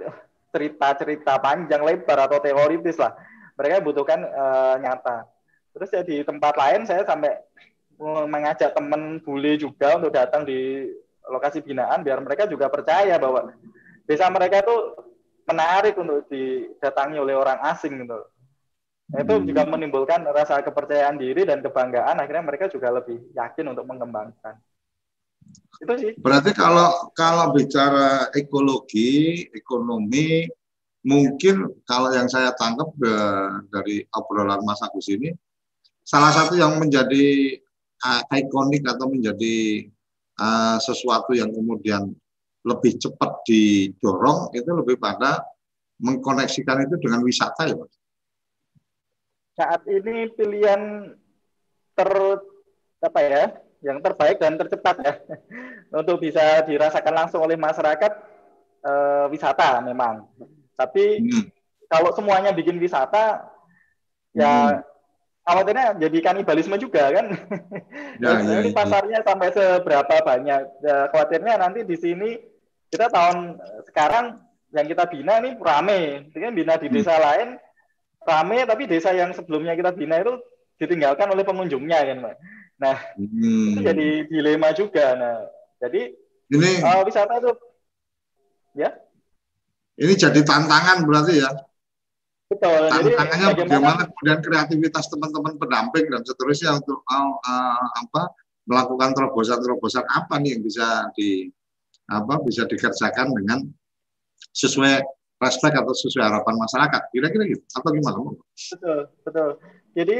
[0.52, 3.16] cerita-cerita panjang lebar atau teoritis lah.
[3.56, 5.28] Mereka butuhkan uh, nyata.
[5.72, 7.40] Terus ya di tempat lain saya sampai
[8.02, 10.90] mengajak teman bule juga untuk datang di
[11.30, 13.54] lokasi binaan biar mereka juga percaya bahwa
[14.10, 14.76] desa mereka itu
[15.52, 18.20] menarik untuk didatangi oleh orang asing gitu.
[19.12, 22.16] Itu juga menimbulkan rasa kepercayaan diri dan kebanggaan.
[22.24, 24.56] Akhirnya mereka juga lebih yakin untuk mengembangkan.
[25.84, 26.12] Itu sih.
[26.16, 30.48] Berarti kalau kalau bicara ekologi, ekonomi,
[31.04, 32.96] mungkin kalau yang saya tangkap
[33.68, 35.36] dari obrolan Mas Agus ini,
[36.08, 37.60] salah satu yang menjadi
[38.00, 39.90] uh, ikonik atau menjadi
[40.40, 42.16] uh, sesuatu yang kemudian
[42.62, 45.42] lebih cepat didorong itu lebih pada
[46.02, 47.94] mengkoneksikan itu dengan wisata ya Mas?
[49.58, 51.14] Saat ini pilihan
[51.94, 52.10] ter
[53.02, 53.44] apa ya
[53.82, 55.14] yang terbaik dan tercepat ya
[56.00, 58.12] untuk bisa dirasakan langsung oleh masyarakat
[58.86, 60.26] uh, wisata memang.
[60.78, 61.46] Tapi hmm.
[61.90, 63.46] kalau semuanya bikin wisata
[64.32, 64.82] ya hmm.
[65.46, 67.26] khawatirnya jadi kanibalisme juga kan.
[68.22, 68.78] Ya, ya, ini ya.
[68.78, 70.62] pasarnya sampai seberapa banyak.
[70.86, 72.51] Ya, khawatirnya nanti di sini
[72.92, 73.56] kita tahun
[73.88, 74.26] sekarang
[74.76, 76.96] yang kita bina ini rame, dengan bina di hmm.
[77.00, 77.24] desa hmm.
[77.24, 77.48] lain
[78.28, 80.36] rame, tapi desa yang sebelumnya kita bina itu
[80.76, 82.36] ditinggalkan oleh pengunjungnya kan, Pak.
[82.82, 83.78] Nah, hmm.
[83.78, 85.06] itu jadi dilema juga.
[85.16, 85.36] Nah,
[85.80, 86.12] jadi
[86.52, 87.52] ini uh, wisata itu
[88.76, 88.90] ya.
[89.96, 91.52] Ini jadi tantangan berarti ya.
[92.52, 92.92] Betul.
[92.92, 98.36] Tantangannya jadi, bagaimana kemudian kreativitas teman-teman pendamping dan seterusnya untuk uh, uh, apa
[98.68, 101.48] melakukan terobosan-terobosan apa nih yang bisa di
[102.10, 103.60] apa bisa dikerjakan dengan
[104.52, 105.04] sesuai
[105.42, 108.18] respect atau sesuai harapan masyarakat kira-kira gitu atau gimana?
[108.54, 109.50] Betul, betul.
[109.98, 110.18] Jadi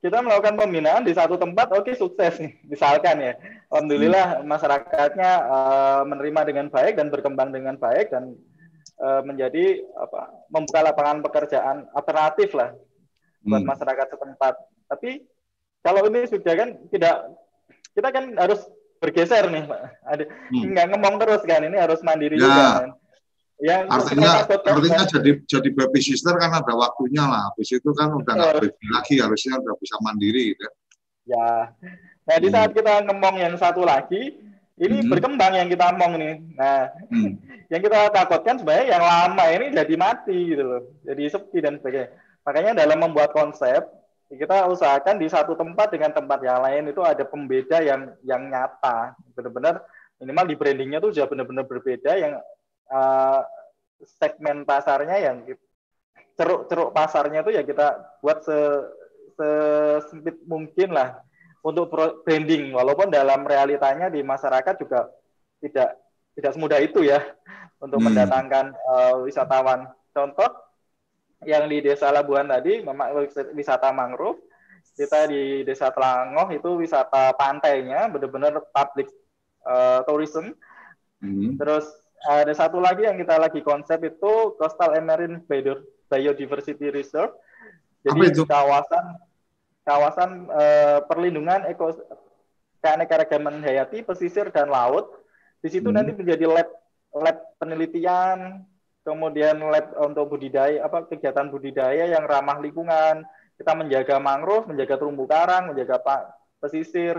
[0.00, 3.36] kita melakukan pembinaan di satu tempat, oke okay, sukses nih, misalkan ya.
[3.68, 4.48] Alhamdulillah hmm.
[4.48, 8.32] masyarakatnya uh, menerima dengan baik dan berkembang dengan baik dan
[8.96, 12.72] uh, menjadi apa membuka lapangan pekerjaan alternatif lah
[13.44, 13.68] buat hmm.
[13.68, 14.54] masyarakat setempat.
[14.88, 15.10] Tapi
[15.84, 17.16] kalau ini sudah kan tidak
[17.92, 18.60] kita kan harus
[19.00, 19.80] bergeser nih, Pak.
[20.04, 20.64] Ada hmm.
[20.76, 22.44] nggak ngomong terus kan, ini harus mandiri ya.
[22.44, 22.90] juga kan.
[23.60, 27.52] Ya, artinya artinya jadi jadi baby sister kan ada waktunya lah.
[27.52, 30.64] Habis itu kan udah nggak baby lagi, harusnya udah bisa mandiri gitu.
[31.28, 31.72] Ya.
[32.24, 32.78] Nah, di saat hmm.
[32.80, 34.38] kita ngomong yang satu lagi,
[34.80, 35.12] ini hmm.
[35.12, 36.34] berkembang yang kita ngomong nih.
[36.56, 37.32] Nah, hmm.
[37.72, 40.82] yang kita takutkan sebenarnya yang lama ini jadi mati gitu loh.
[41.04, 42.16] Jadi sepi dan sebagainya.
[42.48, 43.84] Makanya dalam membuat konsep,
[44.30, 49.18] kita usahakan di satu tempat dengan tempat yang lain itu ada pembeda yang yang nyata.
[49.34, 49.82] Benar-benar
[50.22, 52.38] minimal di brandingnya tuh sudah benar-benar berbeda yang
[52.94, 53.40] uh,
[54.20, 55.36] segmen pasarnya yang
[56.38, 58.56] ceruk-ceruk pasarnya itu ya kita buat se
[59.36, 61.20] sesempit mungkin lah
[61.64, 61.92] untuk
[62.24, 65.08] branding walaupun dalam realitanya di masyarakat juga
[65.60, 65.96] tidak
[66.36, 67.20] tidak semudah itu ya
[67.80, 68.06] untuk hmm.
[68.12, 70.48] mendatangkan uh, wisatawan contoh
[71.48, 73.16] yang di desa Labuan tadi memang
[73.56, 74.40] wisata mangrove
[74.96, 79.08] kita di desa Telangoh itu wisata pantainya benar-benar public
[79.64, 80.52] uh, tourism
[81.24, 81.56] hmm.
[81.56, 81.88] terus
[82.28, 85.40] ada satu lagi yang kita lagi konsep itu Coastal and Marine
[86.10, 87.32] Biodiversity Reserve.
[88.04, 89.16] Jadi kawasan
[89.88, 91.96] kawasan uh, perlindungan eko
[92.84, 95.08] keanekaragaman hayati, pesisir dan laut.
[95.64, 95.96] Di situ hmm.
[95.96, 96.68] nanti menjadi lab
[97.16, 98.64] lab penelitian,
[99.10, 103.26] kemudian lab untuk budidaya apa kegiatan budidaya yang ramah lingkungan.
[103.58, 105.98] Kita menjaga mangrove, menjaga terumbu karang, menjaga
[106.62, 107.18] pesisir.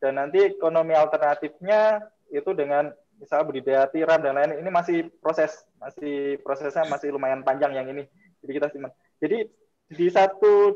[0.00, 2.00] Dan nanti ekonomi alternatifnya
[2.32, 2.88] itu dengan
[3.20, 8.08] misalnya budidaya tiram dan lain ini masih proses masih prosesnya masih lumayan panjang yang ini.
[8.40, 8.90] Jadi kita simpan.
[9.20, 9.44] Jadi
[9.92, 10.74] di satu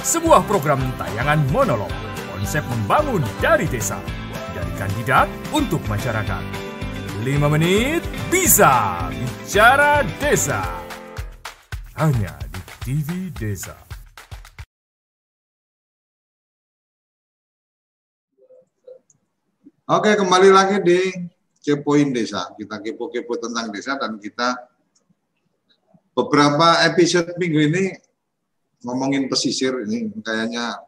[0.05, 1.91] Sebuah program tayangan monolog,
[2.37, 3.97] konsep membangun dari desa
[4.55, 6.45] dari kandidat untuk masyarakat.
[7.27, 10.63] 5 menit bisa bicara desa.
[11.99, 13.75] Hanya di TV Desa.
[19.85, 21.01] Oke, kembali lagi di
[21.61, 22.55] Kepoin Desa.
[22.57, 24.57] Kita kepo-kepo tentang desa dan kita
[26.15, 27.85] beberapa episode minggu ini
[28.87, 30.79] ngomongin pesisir ini kayaknya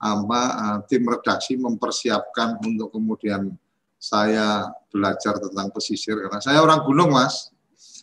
[0.00, 3.52] apa uh, tim redaksi mempersiapkan untuk kemudian
[4.00, 6.16] saya belajar tentang pesisir.
[6.16, 7.52] Karena saya orang gunung mas.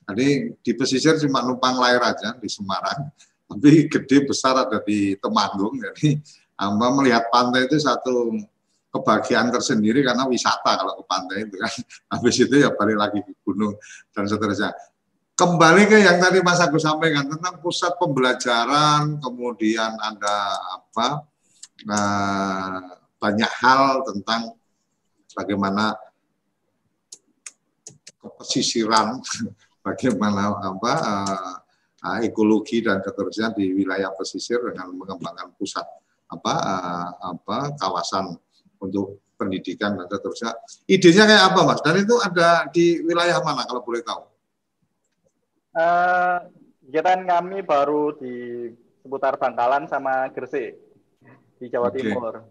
[0.07, 3.09] Jadi di pesisir cuma numpang lahir aja di Semarang.
[3.49, 5.81] Tapi gede besar ada di Temanggung.
[5.81, 6.21] Jadi
[6.61, 8.37] amba melihat pantai itu satu
[8.93, 11.73] kebahagiaan tersendiri karena wisata kalau ke pantai itu kan.
[12.13, 13.73] Habis itu ya balik lagi ke gunung
[14.13, 14.71] dan seterusnya.
[15.37, 20.37] Kembali ke yang tadi Mas Agus sampaikan tentang pusat pembelajaran kemudian ada
[20.81, 21.29] apa
[21.85, 22.79] uh,
[23.21, 24.57] banyak hal tentang
[25.33, 25.93] bagaimana
[28.41, 29.21] pesisiran,
[29.85, 30.93] bagaimana apa
[32.01, 35.85] uh, ekologi dan seterusnya di wilayah pesisir dengan mengembangkan pusat
[36.27, 38.35] apa uh, apa kawasan
[38.81, 40.51] untuk pendidikan dan seterusnya.
[40.89, 41.81] Idenya kayak apa, Mas?
[41.85, 44.21] Dan itu ada di wilayah mana kalau boleh tahu?
[45.77, 46.41] Uh,
[46.89, 48.33] kegiatan kami baru di
[49.05, 50.86] seputar Bangkalan sama Gresik
[51.57, 52.05] di Jawa okay.
[52.05, 52.45] Timur.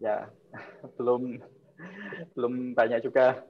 [0.00, 0.28] Ya,
[0.96, 1.40] belum
[2.36, 3.40] belum banyak juga.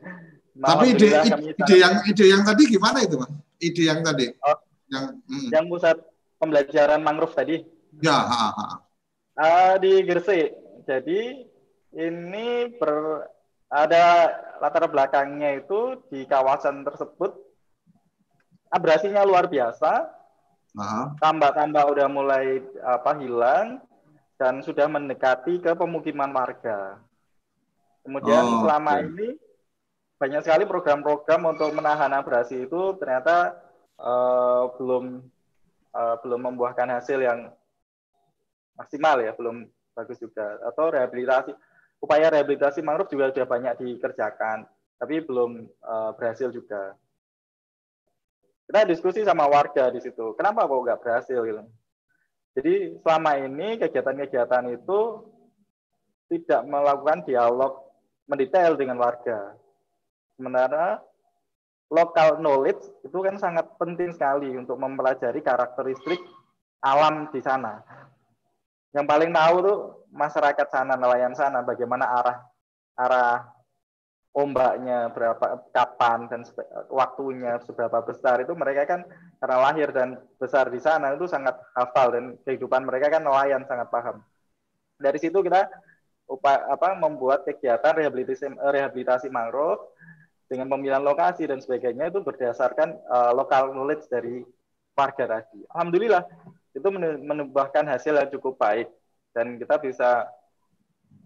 [0.54, 1.08] Tapi ide,
[1.54, 3.30] ide, yang ide yang tadi gimana itu, Mas?
[3.62, 4.30] Ide yang tadi?
[4.42, 4.58] Oh,
[4.90, 5.48] yang hmm.
[5.50, 5.98] yang pusat
[6.38, 7.62] pembelajaran mangrove tadi?
[8.02, 8.66] Ya, ha, ha.
[9.40, 10.54] Uh, di Gresik.
[10.86, 11.46] Jadi
[11.94, 13.26] ini ber,
[13.70, 17.34] ada latar belakangnya itu di kawasan tersebut
[18.70, 20.06] abrasinya luar biasa.
[21.18, 23.82] Tambak-tambak udah mulai apa hilang
[24.40, 26.96] dan sudah mendekati ke pemukiman warga.
[28.00, 29.04] Kemudian oh, selama okay.
[29.12, 29.28] ini
[30.16, 33.60] banyak sekali program-program untuk menahan abrasi itu ternyata
[34.00, 35.20] uh, belum
[35.92, 37.52] uh, belum membuahkan hasil yang
[38.80, 40.56] maksimal ya, belum bagus juga.
[40.64, 41.52] Atau rehabilitasi
[42.00, 44.64] upaya rehabilitasi mangrove juga sudah banyak dikerjakan,
[44.96, 46.96] tapi belum uh, berhasil juga.
[48.64, 51.60] Kita diskusi sama warga di situ, kenapa kok nggak berhasil gitu?
[52.58, 55.00] Jadi selama ini kegiatan-kegiatan itu
[56.30, 57.82] tidak melakukan dialog
[58.26, 59.54] mendetail dengan warga.
[60.34, 61.02] Sementara
[61.90, 66.18] local knowledge itu kan sangat penting sekali untuk mempelajari karakteristik
[66.82, 67.82] alam di sana.
[68.94, 69.78] Yang paling tahu tuh
[70.10, 72.38] masyarakat sana, nelayan sana, bagaimana arah
[72.98, 73.59] arah
[74.30, 76.46] ombaknya berapa kapan dan
[76.86, 79.00] waktunya seberapa besar itu mereka kan
[79.42, 83.90] karena lahir dan besar di sana itu sangat hafal dan kehidupan mereka kan nelayan sangat
[83.90, 84.22] paham.
[85.00, 85.66] Dari situ kita
[86.30, 89.82] upaya apa membuat kegiatan rehabilitasi rehabilitasi mangrove
[90.46, 94.46] dengan pemilihan lokasi dan sebagainya itu berdasarkan uh, local knowledge dari
[94.94, 95.62] warga tadi.
[95.74, 96.22] Alhamdulillah
[96.70, 96.86] itu
[97.26, 98.86] menambahkan hasil yang cukup baik
[99.34, 100.26] dan kita bisa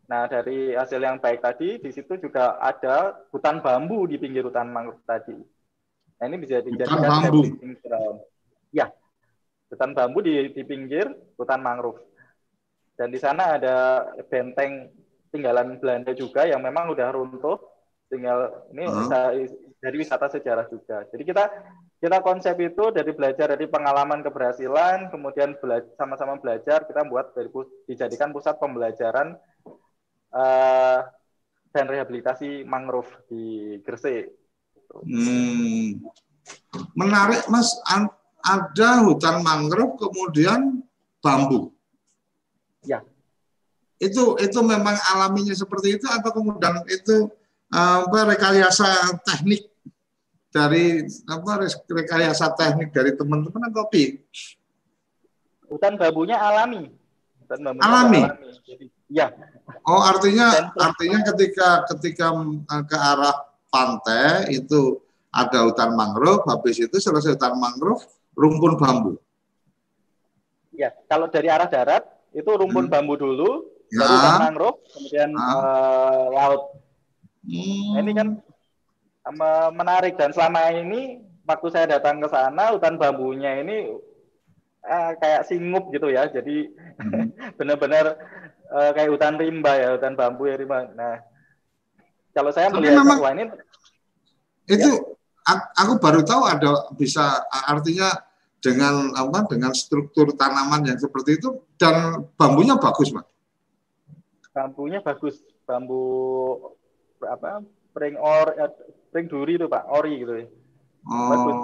[0.05, 4.69] Nah, dari hasil yang baik tadi, di situ juga ada hutan bambu di pinggir hutan
[4.69, 5.37] mangrove tadi.
[6.21, 7.33] Nah, ini bisa dijadikan
[7.81, 8.21] ground.
[8.69, 8.93] Ya,
[9.73, 11.09] hutan bambu di, di pinggir
[11.41, 12.05] hutan mangrove.
[12.95, 14.93] Dan di sana ada benteng
[15.35, 17.59] tinggalan Belanda juga yang memang udah runtuh.
[18.07, 19.11] Tinggal ini hmm.
[19.81, 21.09] dari wisata sejarah juga.
[21.11, 21.45] Jadi kita
[21.99, 25.57] kita konsep itu dari belajar dari pengalaman keberhasilan, kemudian
[25.97, 27.49] sama-sama belajar kita buat dari
[27.89, 29.35] dijadikan pusat pembelajaran
[30.35, 31.01] uh,
[31.70, 34.30] dan rehabilitasi mangrove di Gresik.
[35.03, 36.03] Hmm.
[36.95, 37.70] Menarik, Mas.
[38.45, 40.85] Ada hutan mangrove, kemudian
[41.24, 41.72] bambu.
[42.85, 43.01] Ya.
[43.97, 47.32] Itu itu memang alaminya seperti itu atau kemudian itu
[47.72, 49.72] apa rekayasa teknik
[50.53, 54.20] dari apa rekayasa teknik dari teman-teman atau pi?
[55.72, 56.93] Hutan bambunya alami.
[57.41, 58.20] Hutan bambunya alami.
[58.28, 58.61] alami.
[58.68, 59.33] Jadi, ya,
[59.85, 63.37] Oh, artinya artinya ketika ketika eh, ke arah
[63.69, 68.05] pantai itu ada hutan mangrove, habis itu selesai hutan mangrove,
[68.37, 69.13] rumpun bambu.
[70.73, 72.93] Ya, kalau dari arah darat itu rumpun hmm.
[72.93, 74.05] bambu dulu, ya.
[74.05, 76.63] baru hutan mangrove, kemudian uh, laut.
[77.45, 77.89] Hmm.
[77.93, 78.29] Nah, ini kan
[79.73, 83.97] menarik dan selama ini waktu saya datang ke sana hutan bambunya ini
[84.85, 87.37] uh, kayak singup gitu ya, jadi hmm.
[87.59, 88.17] benar-benar
[88.71, 90.89] uh, kayak hutan rimba ya, hutan bambu ya rimba.
[90.95, 91.21] Nah,
[92.33, 93.45] kalau saya Tapi melihat memang, ini
[94.65, 94.91] itu
[95.45, 95.55] ya.
[95.77, 98.11] aku baru tahu ada bisa artinya
[98.65, 103.27] dengan apa dengan struktur tanaman yang seperti itu dan bambunya bagus, Pak.
[104.57, 106.01] Bambunya bagus, bambu
[107.21, 107.61] apa?
[107.95, 108.73] Pring or eh,
[109.12, 110.47] pring duri itu, Pak, ori gitu ya.
[111.05, 111.29] Oh.
[111.31, 111.57] Bagus.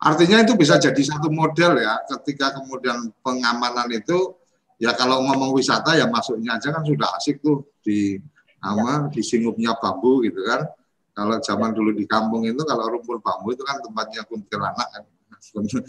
[0.00, 4.32] Artinya itu bisa jadi satu model ya ketika kemudian pengamanan itu
[4.80, 8.16] ya kalau ngomong wisata ya masuknya aja kan sudah asik tuh di
[8.64, 9.12] nama ya.
[9.12, 10.64] di singupnya bambu gitu kan.
[11.12, 15.04] Kalau zaman dulu di kampung itu kalau rumpun bambu itu kan tempatnya kuntilanak kan.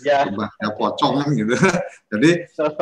[0.04, 0.28] Ya.
[0.28, 1.56] Tempatnya pocong kan gitu.
[2.12, 2.32] Jadi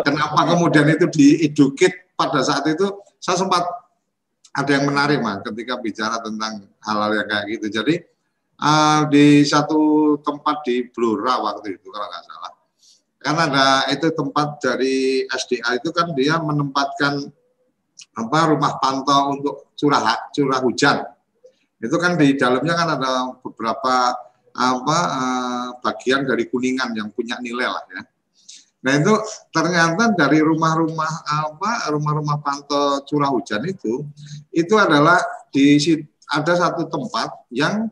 [0.02, 2.90] kenapa kemudian itu diedukit pada saat itu
[3.22, 3.64] saya sempat
[4.50, 7.66] ada yang menarik mas ketika bicara tentang hal-hal yang kayak gitu.
[7.70, 8.02] Jadi
[8.66, 12.59] uh, di satu tempat di Blora waktu itu kalau nggak salah
[13.20, 17.28] kan ada itu tempat dari SDA itu kan dia menempatkan
[18.16, 21.04] apa rumah pantau untuk curah curah hujan.
[21.80, 23.12] Itu kan di dalamnya kan ada
[23.44, 24.16] beberapa
[24.56, 28.02] apa eh, bagian dari kuningan yang punya nilai lah ya.
[28.80, 29.12] Nah itu
[29.52, 34.08] ternyata dari rumah-rumah apa rumah-rumah pantau curah hujan itu
[34.56, 35.20] itu adalah
[35.52, 35.76] di
[36.32, 37.92] ada satu tempat yang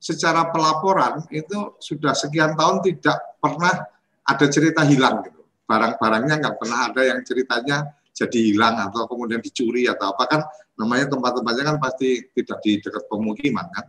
[0.00, 3.84] secara pelaporan itu sudah sekian tahun tidak pernah
[4.30, 5.42] ada cerita hilang gitu.
[5.66, 10.40] Barang-barangnya nggak pernah ada yang ceritanya jadi hilang atau kemudian dicuri atau apa kan
[10.76, 13.86] namanya tempat-tempatnya kan pasti tidak di dekat pemukiman kan.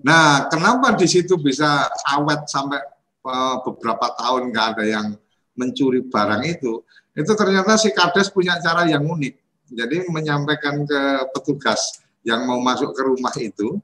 [0.00, 2.80] Nah, kenapa di situ bisa awet sampai
[3.24, 5.06] uh, beberapa tahun nggak ada yang
[5.56, 6.80] mencuri barang itu?
[7.12, 9.34] Itu ternyata si kades punya cara yang unik.
[9.70, 11.00] Jadi menyampaikan ke
[11.36, 13.78] petugas yang mau masuk ke rumah itu,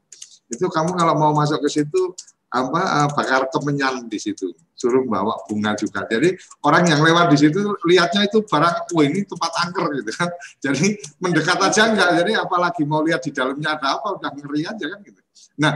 [0.51, 2.11] itu kamu kalau mau masuk ke situ
[2.47, 4.55] apa uh, bakar kemenyan di situ.
[4.77, 6.05] Suruh bawa bunga juga.
[6.05, 10.29] Jadi orang yang lewat di situ lihatnya itu barang wah ini tempat angker gitu kan.
[10.63, 10.85] Jadi
[11.17, 14.99] mendekat aja enggak jadi apalagi mau lihat di dalamnya ada apa udah ngeri aja kan
[15.01, 15.21] gitu.
[15.59, 15.73] Nah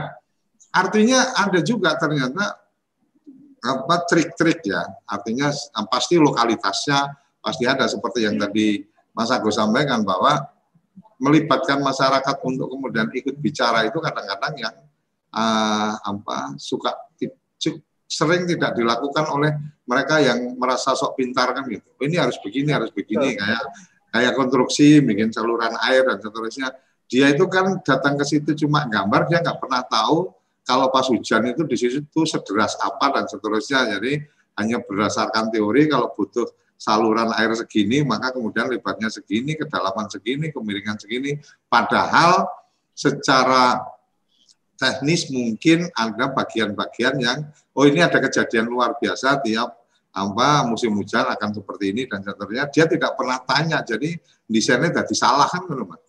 [0.70, 2.62] artinya ada juga ternyata
[3.62, 4.86] apa trik-trik ya.
[5.06, 6.98] Artinya eh, pasti lokalitasnya
[7.42, 10.46] pasti ada seperti yang tadi Mas Agus sampaikan bahwa
[11.22, 14.74] melibatkan masyarakat untuk kemudian ikut bicara itu kadang-kadang yang
[15.32, 16.92] uh, apa suka
[18.12, 19.56] sering tidak dilakukan oleh
[19.88, 21.88] mereka yang merasa sok pintar kan gitu.
[21.96, 23.64] Ini harus begini, harus begini kayak
[24.12, 26.76] kayak konstruksi, bikin saluran air dan seterusnya.
[27.08, 30.28] Dia itu kan datang ke situ cuma gambar, dia nggak pernah tahu
[30.62, 33.96] kalau pas hujan itu di situ sederas apa dan seterusnya.
[33.96, 34.20] Jadi
[34.60, 36.44] hanya berdasarkan teori kalau butuh
[36.76, 41.40] saluran air segini, maka kemudian lebarnya segini, kedalaman segini, kemiringan segini.
[41.64, 42.44] Padahal
[42.92, 43.80] secara
[44.82, 47.38] teknis mungkin ada bagian-bagian yang
[47.78, 49.78] oh ini ada kejadian luar biasa tiap
[50.10, 54.18] apa musim hujan akan seperti ini dan seterusnya dia tidak pernah tanya jadi
[54.50, 56.02] desainnya tidak disalahkan kan mas?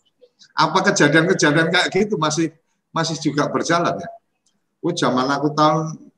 [0.58, 2.50] Apa kejadian-kejadian kayak gitu masih
[2.90, 4.10] masih juga berjalan ya?
[4.82, 6.10] Oh zaman aku tahun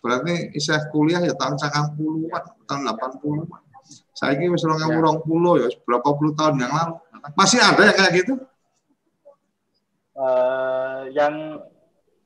[0.00, 3.70] berarti saya kuliah ya tahun 90-an tahun 80-an
[4.20, 5.16] saya ini wis orang ya.
[5.24, 6.94] puluh ya berapa puluh tahun yang lalu.
[7.32, 8.34] Masih ada yang kayak gitu?
[10.12, 11.64] Uh, yang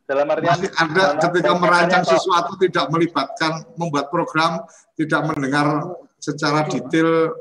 [0.05, 4.61] dalam artian masih ada ketika merancang sesuatu tidak melibatkan membuat program
[5.01, 7.33] tidak mendengar secara detail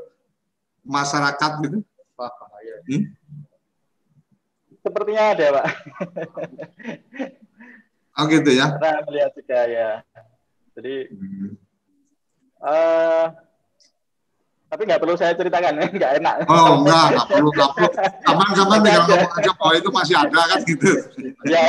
[0.84, 1.78] masyarakat gitu?
[2.84, 3.04] Hmm?
[4.84, 5.66] sepertinya ada pak.
[8.14, 8.70] Oh gitu ya.
[8.78, 9.90] Pernah melihat juga ya.
[10.78, 11.50] Jadi hmm.
[12.62, 13.26] uh,
[14.74, 16.34] tapi nggak perlu saya ceritakan, nggak enak.
[16.50, 17.90] Oh enggak, nggak perlu, nggak perlu.
[18.26, 20.90] Kapan-kapan tinggal ngomong aja bahwa itu masih ada kan gitu.
[21.46, 21.64] Ya.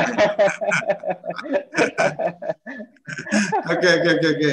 [3.70, 4.52] Oke oke oke oke.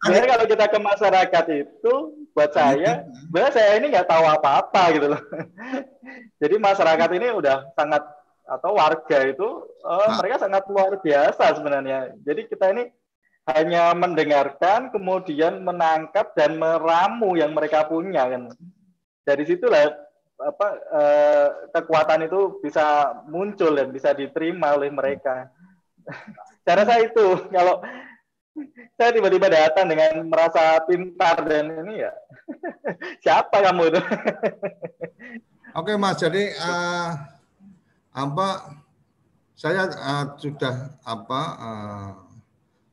[0.00, 1.94] Sebenarnya kalau kita ke masyarakat itu,
[2.32, 5.20] buat saya, sebenarnya saya ini nggak tahu apa-apa gitu loh.
[6.40, 8.08] Jadi masyarakat ini udah sangat
[8.48, 12.16] atau warga itu, uh, mereka sangat luar biasa sebenarnya.
[12.24, 12.88] Jadi kita ini
[13.44, 18.48] hanya mendengarkan, kemudian menangkap dan meramu yang mereka punya kan.
[19.24, 19.92] Dari situlah
[20.34, 25.52] apa eh, kekuatan itu bisa muncul dan bisa diterima oleh mereka.
[26.64, 27.84] Cara saya itu kalau
[28.96, 32.12] saya tiba-tiba datang dengan merasa pintar dan ini ya
[33.24, 34.00] siapa kamu itu?
[35.74, 37.18] Oke mas, jadi uh,
[38.14, 38.78] apa
[39.58, 42.08] saya uh, sudah apa uh,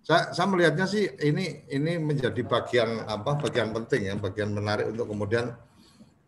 [0.02, 5.14] saya, saya melihatnya sih ini ini menjadi bagian apa bagian penting ya bagian menarik untuk
[5.14, 5.54] kemudian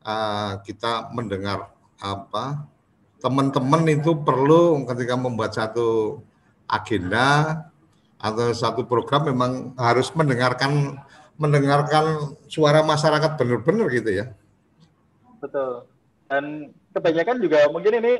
[0.05, 2.69] uh, kita mendengar apa
[3.17, 6.21] teman-teman itu perlu ketika membuat satu
[6.69, 7.59] agenda
[8.21, 10.99] atau satu program memang harus mendengarkan
[11.35, 14.25] mendengarkan suara masyarakat benar-benar gitu ya.
[15.41, 15.89] Betul.
[16.29, 18.13] Dan kebanyakan juga mungkin ini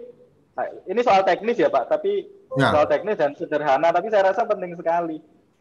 [0.89, 2.25] ini soal teknis ya pak tapi
[2.57, 2.69] ya.
[2.73, 5.17] soal teknis dan sederhana tapi saya rasa penting sekali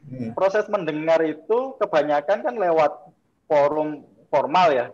[0.09, 0.35] Hmm.
[0.35, 2.93] Proses mendengar itu kebanyakan kan lewat
[3.47, 4.87] forum formal ya,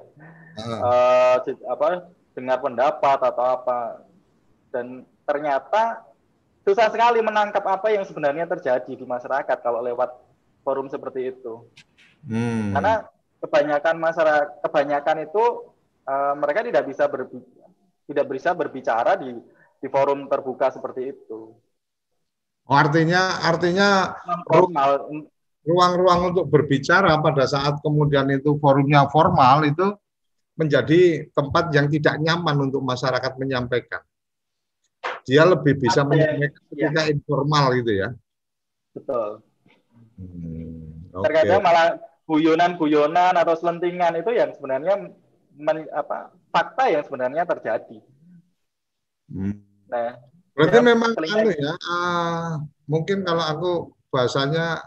[0.59, 0.79] hmm.
[0.83, 1.37] uh,
[1.71, 4.03] apa dengar pendapat atau apa,
[4.75, 6.03] dan ternyata
[6.67, 10.13] susah sekali menangkap apa yang sebenarnya terjadi di masyarakat kalau lewat
[10.67, 11.65] forum seperti itu.
[12.27, 12.75] Hmm.
[12.75, 13.07] Karena
[13.41, 15.45] kebanyakan masyarakat, kebanyakan itu
[16.05, 17.69] uh, mereka tidak bisa berbicara,
[18.11, 19.31] tidak bisa berbicara di
[19.79, 21.55] di forum terbuka seperti itu.
[22.69, 24.13] Oh, artinya artinya
[25.65, 29.97] ruang-ruang untuk berbicara pada saat kemudian itu forumnya formal itu
[30.53, 34.05] menjadi tempat yang tidak nyaman untuk masyarakat menyampaikan.
[35.25, 36.67] Dia lebih bisa Apa menyampaikan ya?
[36.73, 37.11] ketika ya.
[37.13, 38.09] informal gitu ya.
[38.93, 39.31] Betul.
[40.19, 41.25] Hmm, okay.
[41.25, 41.87] Terkadang malah
[42.29, 45.09] guyonan-guyonan atau selentingan itu yang sebenarnya
[45.57, 47.99] men, apa fakta yang sebenarnya terjadi.
[49.31, 49.63] Hmm.
[49.89, 50.21] Nah,
[50.59, 52.59] Berarti ya, memang anu ya, uh,
[52.91, 53.71] mungkin kalau aku
[54.11, 54.83] bahasanya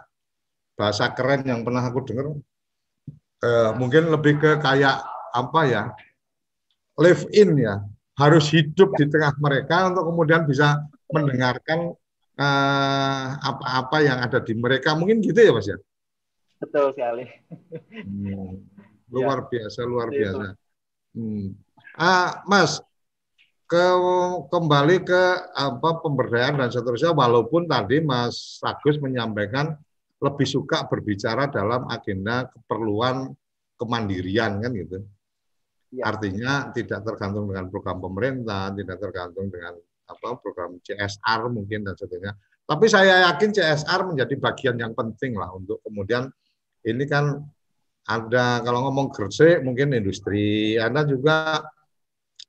[0.75, 2.35] bahasa keren yang pernah aku dengar,
[3.39, 4.99] uh, mungkin lebih ke kayak
[5.31, 5.83] apa ya,
[6.99, 7.79] live in ya,
[8.19, 11.95] harus hidup di tengah mereka untuk kemudian bisa mendengarkan
[12.35, 15.79] eh, apa-apa uh, yang ada di mereka, mungkin gitu ya mas ya?
[16.59, 17.25] Betul sekali.
[18.03, 18.59] Hmm,
[19.15, 19.47] luar ya.
[19.49, 20.59] biasa, luar biasa.
[21.15, 21.55] Hmm.
[21.95, 22.83] Ah, mas,
[23.71, 23.85] ke
[24.51, 25.23] kembali ke
[25.55, 29.79] apa pemberdayaan dan seterusnya walaupun tadi Mas Agus menyampaikan
[30.19, 33.31] lebih suka berbicara dalam agenda keperluan
[33.79, 34.99] kemandirian kan gitu.
[35.95, 36.03] Ya.
[36.11, 42.35] Artinya tidak tergantung dengan program pemerintah, tidak tergantung dengan apa program CSR mungkin dan seterusnya.
[42.67, 46.27] Tapi saya yakin CSR menjadi bagian yang penting lah untuk kemudian
[46.83, 47.39] ini kan
[48.03, 51.63] ada kalau ngomong Gresik mungkin industri, ada juga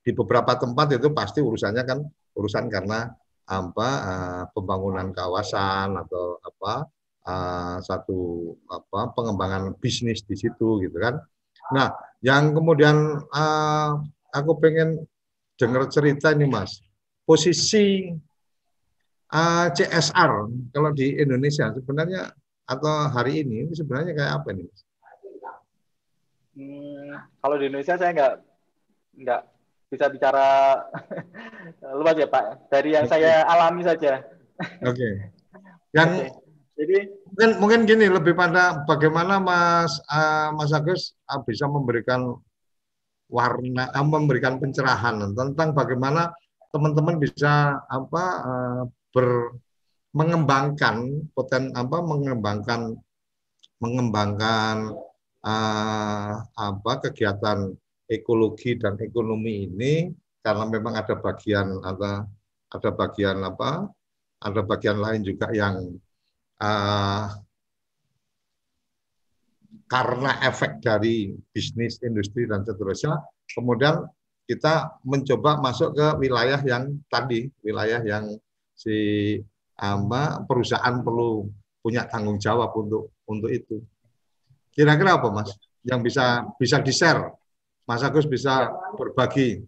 [0.03, 1.99] di beberapa tempat itu pasti urusannya kan
[2.35, 3.07] urusan karena
[3.47, 6.87] apa uh, pembangunan kawasan atau apa
[7.27, 11.19] uh, satu apa pengembangan bisnis di situ gitu kan.
[11.71, 13.91] Nah, yang kemudian uh,
[14.35, 15.07] aku pengen
[15.55, 16.83] dengar cerita ini Mas.
[17.23, 18.11] Posisi
[19.31, 20.31] uh, CSR
[20.75, 22.31] kalau di Indonesia sebenarnya
[22.63, 24.67] atau hari ini ini sebenarnya kayak apa nih?
[26.53, 28.33] Hmm, kalau di Indonesia saya nggak
[29.23, 29.41] nggak
[29.93, 30.81] bisa bicara
[32.01, 32.73] luas ya Pak.
[32.73, 33.21] Dari yang okay.
[33.21, 34.25] saya alami saja.
[34.81, 34.97] Oke.
[34.97, 35.13] Okay.
[35.93, 36.29] Yang okay.
[36.73, 36.97] jadi
[37.29, 42.41] mungkin mungkin gini lebih pada bagaimana Mas uh, Mas Agus uh, bisa memberikan
[43.29, 46.33] warna uh, memberikan pencerahan tentang bagaimana
[46.73, 48.81] teman-teman bisa apa uh,
[49.13, 49.53] ber
[50.13, 52.97] mengembangkan poten apa mengembangkan
[53.81, 54.93] mengembangkan
[55.41, 57.73] uh, apa kegiatan
[58.13, 62.27] ekologi dan ekonomi ini karena memang ada bagian ada
[62.69, 63.89] ada bagian apa
[64.43, 65.97] ada bagian lain juga yang
[66.61, 67.25] uh,
[69.87, 73.17] karena efek dari bisnis industri dan seterusnya
[73.51, 74.05] kemudian
[74.43, 78.35] kita mencoba masuk ke wilayah yang tadi wilayah yang
[78.75, 79.39] si
[79.79, 81.47] apa perusahaan perlu
[81.83, 83.83] punya tanggung jawab untuk untuk itu.
[84.71, 85.51] Kira-kira apa Mas?
[85.83, 87.27] Yang bisa bisa di-share.
[87.83, 89.63] Mas Agus bisa berbagi.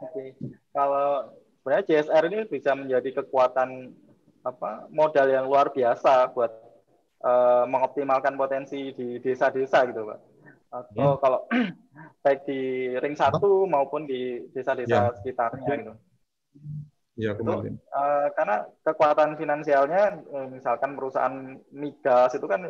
[0.00, 0.36] Oke.
[0.72, 3.92] Kalau sebenarnya CSR ini bisa menjadi kekuatan
[4.44, 6.52] apa modal yang luar biasa buat
[7.24, 10.20] uh, mengoptimalkan potensi di desa-desa gitu, Pak.
[10.74, 11.20] Atau hmm.
[11.20, 11.40] kalau
[12.24, 15.14] baik di ring satu maupun di desa-desa ya.
[15.20, 15.94] sekitarnya gitu.
[17.14, 17.70] Ya, kembali.
[17.70, 22.66] Itu, uh, karena kekuatan finansialnya, eh, misalkan perusahaan migas itu kan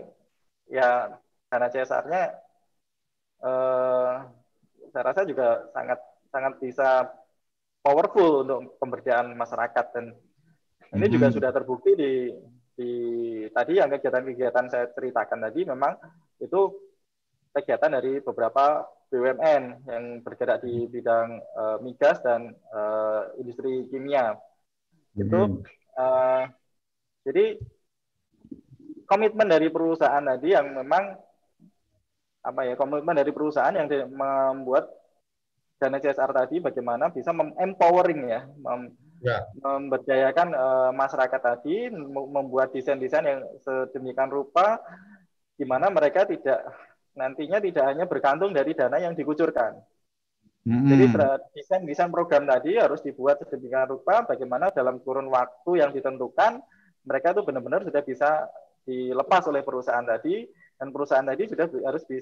[0.68, 1.16] ya
[1.49, 2.43] karena CSR-nya
[3.43, 4.28] uh,
[4.93, 5.99] saya rasa juga sangat
[6.30, 7.11] sangat bisa
[7.82, 10.14] powerful untuk pemberdayaan masyarakat dan
[10.95, 11.37] ini juga hmm.
[11.41, 12.12] sudah terbukti di
[12.74, 12.93] di
[13.55, 15.95] tadi yang kegiatan-kegiatan saya ceritakan tadi memang
[16.43, 16.74] itu
[17.55, 18.82] kegiatan dari beberapa
[19.14, 24.35] BUMN yang bergerak di bidang uh, migas dan uh, industri kimia.
[25.14, 25.62] Itu
[25.95, 26.43] uh,
[27.22, 27.62] jadi
[29.07, 31.14] komitmen dari perusahaan tadi yang memang
[32.45, 34.92] apa ya komitmen dari perusahaan yang membuat
[35.80, 38.92] dana CSR tadi bagaimana bisa empowering ya, mem
[39.24, 39.42] ya.
[39.59, 44.78] memberdayakan uh, masyarakat tadi membuat desain-desain yang sedemikian rupa
[45.57, 46.62] di mana mereka tidak
[47.16, 49.80] nantinya tidak hanya bergantung dari dana yang dikucurkan.
[50.64, 50.88] Hmm.
[50.88, 51.05] Jadi
[51.53, 56.61] desain-desain program tadi harus dibuat sedemikian rupa bagaimana dalam kurun waktu yang ditentukan
[57.05, 58.49] mereka itu benar-benar sudah bisa
[58.84, 60.49] dilepas oleh perusahaan tadi
[60.85, 62.20] dan perusahaan tadi sudah harus di,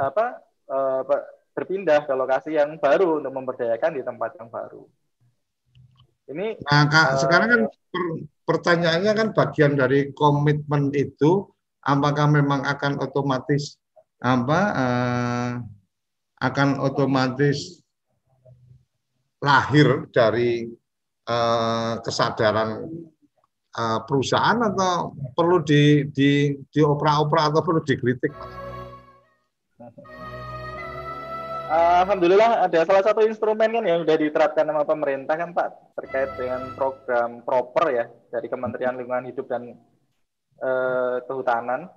[0.00, 0.40] apa
[0.72, 1.04] uh,
[1.52, 4.88] berpindah ke lokasi yang baru untuk memberdayakan di tempat yang baru.
[6.32, 8.04] Ini nah, Kak, uh, sekarang kan per,
[8.48, 11.44] pertanyaannya kan bagian dari komitmen itu
[11.84, 13.76] apakah memang akan otomatis
[14.16, 15.50] apa uh,
[16.40, 17.84] akan otomatis
[19.44, 20.72] lahir dari
[21.28, 22.88] uh, kesadaran
[23.76, 28.32] uh, perusahaan atau perlu di di diopera-opera atau perlu dikritik
[31.72, 36.68] Alhamdulillah ada salah satu instrumen kan yang sudah diterapkan sama pemerintah kan Pak terkait dengan
[36.76, 39.72] program proper ya dari Kementerian Lingkungan Hidup dan
[40.60, 41.88] eh, Kehutanan.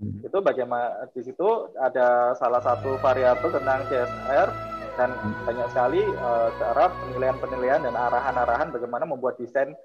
[0.00, 0.24] Hmm.
[0.24, 1.44] Itu bagaimana di situ
[1.76, 4.48] ada salah satu variabel tentang CSR
[4.96, 5.44] dan hmm.
[5.44, 9.76] banyak sekali eh, cara penilaian-penilaian dan arahan-arahan bagaimana membuat desain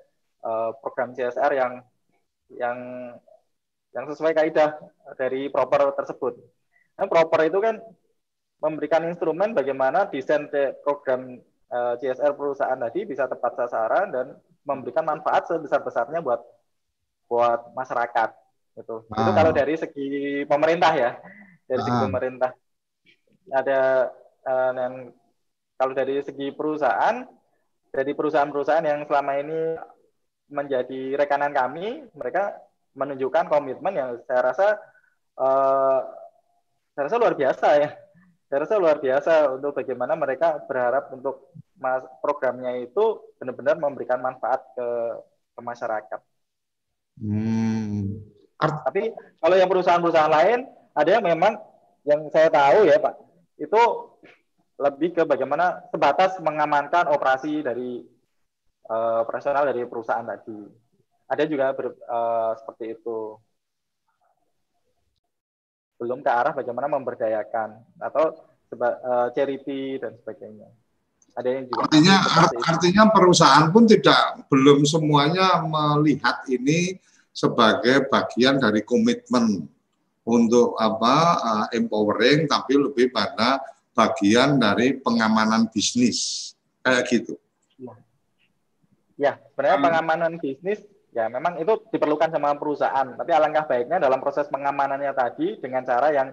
[0.47, 1.73] eh, program CSR yang
[2.55, 2.77] yang
[3.91, 4.77] yang sesuai kaidah
[5.19, 6.37] dari proper tersebut.
[6.97, 7.75] Nah, proper itu kan
[8.57, 10.49] memberikan instrumen bagaimana desain
[10.81, 11.37] program
[11.69, 14.25] uh, eh, CSR perusahaan tadi bisa tepat sasaran dan
[14.65, 16.41] memberikan manfaat sebesar-besarnya buat
[17.29, 18.29] buat masyarakat
[18.81, 19.05] gitu.
[19.13, 19.21] Ah.
[19.23, 21.11] Itu kalau dari segi pemerintah ya.
[21.67, 21.85] Dari ah.
[21.85, 22.51] segi pemerintah
[23.47, 24.11] ada
[24.43, 24.91] uh, dan
[25.77, 27.23] kalau dari segi perusahaan
[27.93, 29.59] dari perusahaan-perusahaan yang selama ini
[30.47, 32.55] menjadi rekanan kami, mereka
[32.97, 34.67] menunjukkan komitmen yang saya rasa
[35.37, 36.01] uh,
[36.97, 37.89] saya rasa luar biasa ya
[38.47, 44.63] saya rasa luar biasa untuk bagaimana mereka berharap untuk mas, programnya itu benar-benar memberikan manfaat
[44.71, 44.87] ke,
[45.51, 46.19] ke masyarakat.
[47.19, 48.23] Hmm.
[48.57, 49.11] Tapi
[49.43, 50.59] kalau yang perusahaan-perusahaan lain
[50.95, 51.59] ada yang memang
[52.07, 53.15] yang saya tahu ya Pak
[53.59, 53.81] itu
[54.79, 58.01] lebih ke bagaimana sebatas mengamankan operasi dari
[58.88, 60.59] uh, operasional dari perusahaan tadi.
[61.27, 63.35] Ada juga ber, uh, seperti itu
[65.97, 68.38] belum ke arah bagaimana memberdayakan atau
[68.69, 70.69] seba, uh, charity dan sebagainya.
[71.38, 72.15] Ada yang juga artinya
[72.65, 76.97] artinya perusahaan pun tidak belum semuanya melihat ini
[77.29, 79.69] sebagai bagian dari komitmen
[80.25, 83.61] untuk apa uh, empowering tapi lebih pada
[83.93, 87.38] bagian dari pengamanan bisnis kayak gitu.
[87.77, 87.93] Ya,
[89.18, 89.86] ya sebenarnya hmm.
[89.89, 90.80] pengamanan bisnis
[91.11, 96.13] ya memang itu diperlukan sama perusahaan tapi alangkah baiknya dalam proses pengamanannya tadi dengan cara
[96.13, 96.30] yang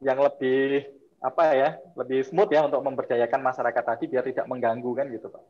[0.00, 0.88] yang lebih
[1.20, 1.70] apa ya
[2.00, 5.44] lebih smooth ya untuk memberdayakan masyarakat tadi biar tidak mengganggu kan gitu pak.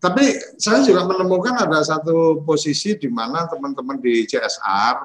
[0.00, 0.24] Tapi
[0.56, 4.96] saya juga menemukan ada satu posisi di mana teman-teman di CSR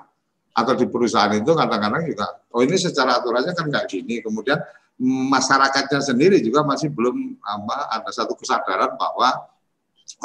[0.56, 4.60] atau di perusahaan itu kadang-kadang juga oh ini secara aturannya kan nggak gini kemudian
[5.00, 9.32] masyarakatnya sendiri juga masih belum apa ada satu kesadaran bahwa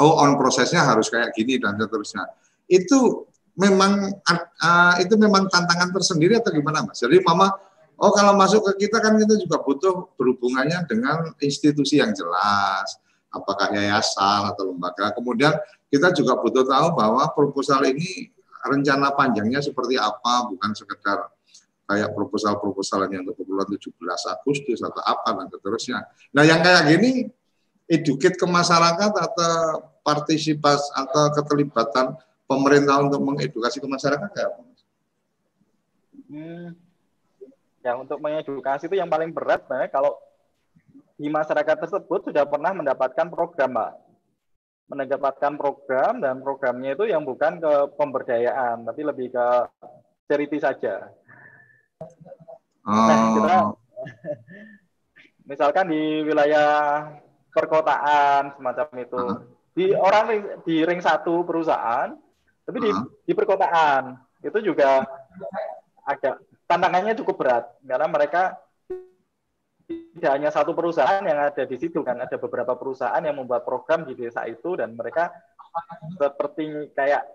[0.01, 2.25] oh on prosesnya harus kayak gini dan seterusnya
[2.65, 6.99] itu memang uh, itu memang tantangan tersendiri atau gimana mas?
[6.99, 7.55] Jadi mama,
[7.97, 12.99] oh kalau masuk ke kita kan kita juga butuh berhubungannya dengan institusi yang jelas,
[13.31, 15.15] apakah yayasan atau lembaga.
[15.15, 15.55] Kemudian
[15.87, 18.29] kita juga butuh tahu bahwa proposal ini
[18.65, 21.31] rencana panjangnya seperti apa, bukan sekedar
[21.85, 23.93] kayak proposal-proposal yang untuk keperluan 17
[24.33, 25.99] Agustus atau apa dan seterusnya.
[26.33, 27.29] Nah yang kayak gini,
[27.85, 34.47] educate ke masyarakat atau partisipasi atau keterlibatan pemerintah untuk mengedukasi ke masyarakat ya?
[36.25, 36.73] Hmm,
[37.85, 40.17] ya untuk mengedukasi itu yang paling berat sebenarnya kalau
[41.15, 43.93] di masyarakat tersebut sudah pernah mendapatkan program, Pak.
[44.85, 49.47] Mendapatkan program dan programnya itu yang bukan ke pemberdayaan, tapi lebih ke
[50.29, 51.09] charity saja.
[52.85, 52.93] Oh.
[52.93, 53.57] Nah, kita
[55.49, 56.69] misalkan di wilayah
[57.55, 59.39] perkotaan semacam itu, uh.
[59.71, 62.11] di orang di ring satu perusahaan,
[62.67, 63.07] tapi di, uh.
[63.23, 65.07] di perkotaan itu juga
[66.05, 66.37] agak
[66.69, 68.57] tantangannya cukup berat karena mereka
[69.85, 74.05] tidak hanya satu perusahaan yang ada di situ kan ada beberapa perusahaan yang membuat program
[74.07, 75.29] di desa itu dan mereka
[76.15, 77.25] seperti kayak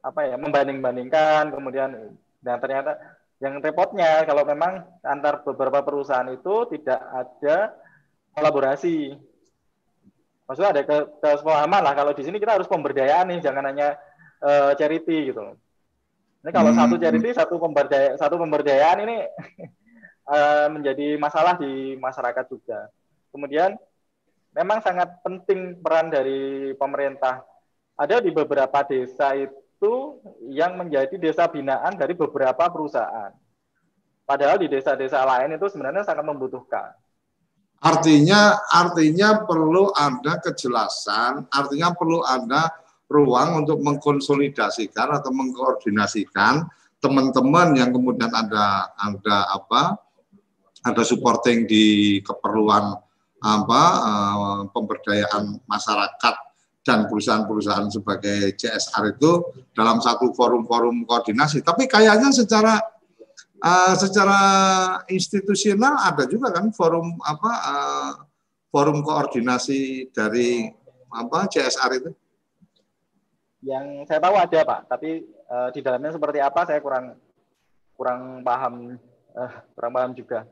[0.00, 7.02] apa ya membanding-bandingkan kemudian dan ternyata yang repotnya kalau memang antar beberapa perusahaan itu tidak
[7.02, 7.74] ada
[8.34, 9.18] kolaborasi
[10.48, 10.82] maksudnya ada
[11.20, 14.00] kesepahaman lah kalau di sini kita harus pemberdayaan nih jangan hanya
[14.40, 15.54] uh, charity gitu
[16.38, 16.78] ini kalau hmm.
[16.78, 19.16] satu charity satu pemberdaya satu pemberdayaan ini
[20.30, 22.86] uh, menjadi masalah di masyarakat juga.
[23.34, 23.74] Kemudian
[24.54, 27.42] memang sangat penting peran dari pemerintah.
[27.98, 33.34] Ada di beberapa desa itu yang menjadi desa binaan dari beberapa perusahaan.
[34.22, 36.94] Padahal di desa-desa lain itu sebenarnya sangat membutuhkan.
[37.78, 42.74] Artinya artinya perlu ada kejelasan, artinya perlu ada
[43.06, 46.66] ruang untuk mengkonsolidasikan atau mengkoordinasikan
[46.98, 49.94] teman-teman yang kemudian ada ada apa
[50.82, 52.98] ada supporting di keperluan
[53.38, 56.34] apa uh, pemberdayaan masyarakat
[56.82, 59.44] dan perusahaan-perusahaan sebagai CSR itu
[59.76, 61.60] dalam satu forum-forum koordinasi.
[61.60, 62.80] Tapi kayaknya secara
[63.62, 64.40] uh, secara
[65.10, 68.12] institusional ada juga kan forum apa uh,
[68.70, 70.68] forum koordinasi dari
[71.08, 72.10] apa CSR itu?
[73.64, 77.18] Yang saya tahu ada Pak, tapi uh, di dalamnya seperti apa saya kurang
[77.98, 78.94] kurang paham
[79.34, 80.46] uh, kurang paham juga.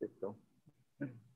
[0.00, 0.32] Gitu.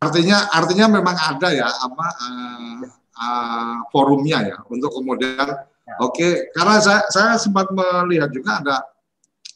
[0.01, 5.95] Artinya artinya memang ada ya apa uh, uh, forumnya ya untuk kemudian ya.
[6.03, 8.77] oke okay, karena saya saya sempat melihat juga ada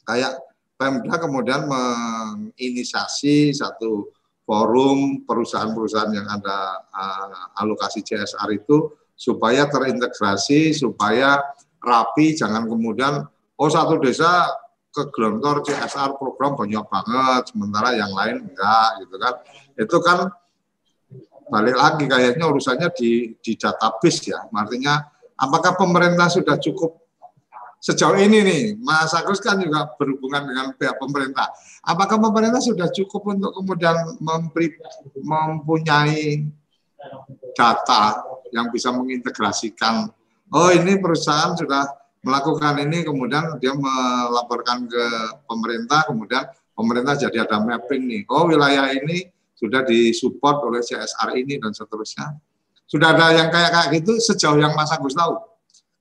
[0.08, 0.32] kayak
[0.78, 4.14] Pemda kemudian menginisiasi satu
[4.46, 11.42] forum perusahaan-perusahaan yang ada uh, alokasi CSR itu supaya terintegrasi supaya
[11.82, 13.26] rapi jangan kemudian
[13.58, 14.46] oh satu desa
[14.88, 19.34] ke gelontor CSR program banyak banget sementara yang lain enggak gitu kan
[19.76, 20.18] itu kan
[21.48, 24.40] balik lagi kayaknya urusannya di di database ya.
[24.48, 25.00] Artinya
[25.36, 26.96] apakah pemerintah sudah cukup
[27.80, 28.62] sejauh ini nih?
[28.80, 31.50] Mas Agus kan juga berhubungan dengan pihak pemerintah.
[31.82, 34.76] Apakah pemerintah sudah cukup untuk kemudian memberi,
[35.18, 36.46] mempunyai
[37.56, 38.22] data
[38.52, 40.10] yang bisa mengintegrasikan
[40.52, 41.84] oh ini perusahaan sudah
[42.24, 45.04] melakukan ini kemudian dia melaporkan ke
[45.46, 46.44] pemerintah kemudian
[46.74, 48.22] pemerintah jadi ada mapping nih.
[48.30, 49.26] Oh wilayah ini
[49.58, 52.38] sudah disupport oleh CSR ini dan seterusnya
[52.86, 55.34] sudah ada yang kayak kayak gitu sejauh yang Mas Agus tahu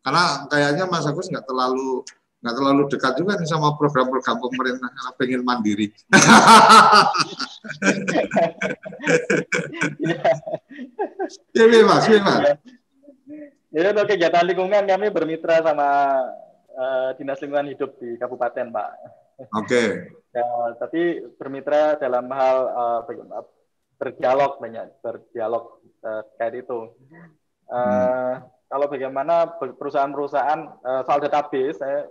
[0.05, 2.05] karena kayaknya Mas Agus nggak terlalu
[2.37, 5.87] nggak terlalu dekat juga nih sama program-program pemerintah karena pengen mandiri.
[11.57, 12.39] Iya, iya mas, iya mas.
[13.73, 15.89] Jadi untuk kegiatan lingkungan kami bermitra sama
[16.77, 18.89] uh, dinas lingkungan hidup di kabupaten, Pak.
[19.37, 19.53] Oke.
[19.53, 19.89] Okay.
[20.33, 20.47] ya,
[20.81, 21.01] tapi
[21.37, 22.99] bermitra dalam hal uh,
[23.97, 26.93] berdialog banyak berdialog uh, terkait itu.
[27.69, 28.33] Uh, hmm.
[28.67, 32.09] Kalau bagaimana perusahaan-perusahaan uh, soal database, saya,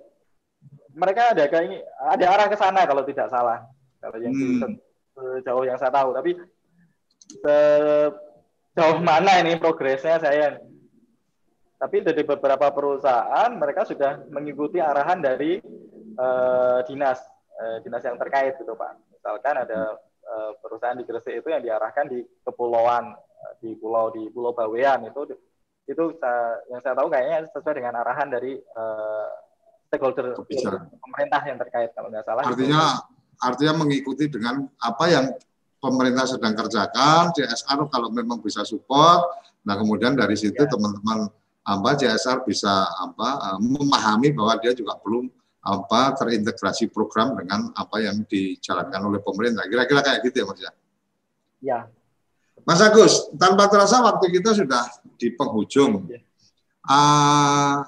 [0.97, 3.67] mereka ada kayak ada arah ke sana kalau tidak salah.
[4.01, 4.79] Kalau yang hmm.
[5.43, 6.39] sejauh yang saya tahu, tapi
[7.43, 10.63] sejauh mana ini progresnya saya
[11.77, 15.61] tapi dari beberapa perusahaan mereka sudah mengikuti arahan dari
[16.17, 17.21] uh, dinas
[17.61, 18.99] uh, dinas yang terkait gitu Pak.
[19.13, 23.15] Misalkan ada uh, perusahaan di Gresik itu yang diarahkan di kepulauan
[23.63, 25.23] di pulau di Pulau Bawean itu
[25.87, 29.29] itu uh, yang saya tahu kayaknya sesuai dengan arahan dari uh,
[29.87, 30.83] stakeholder Bisa.
[30.99, 32.43] pemerintah yang terkait kalau nggak salah.
[32.43, 33.39] Artinya itu.
[33.39, 35.31] artinya mengikuti dengan apa yang
[35.79, 39.31] pemerintah sedang kerjakan, CSR kalau memang bisa support,
[39.63, 40.67] nah kemudian dari situ ya.
[40.67, 45.27] teman-teman ya apa CSR bisa apa memahami bahwa dia juga belum
[45.67, 49.67] apa terintegrasi program dengan apa yang dijalankan oleh pemerintah.
[49.67, 50.73] Kira-kira kayak gitu ya Mas ya?
[51.59, 51.79] Ya.
[52.63, 54.87] Mas Agus, tanpa terasa waktu kita sudah
[55.19, 56.07] di penghujung.
[56.07, 56.23] Ya.
[56.87, 57.83] Uh,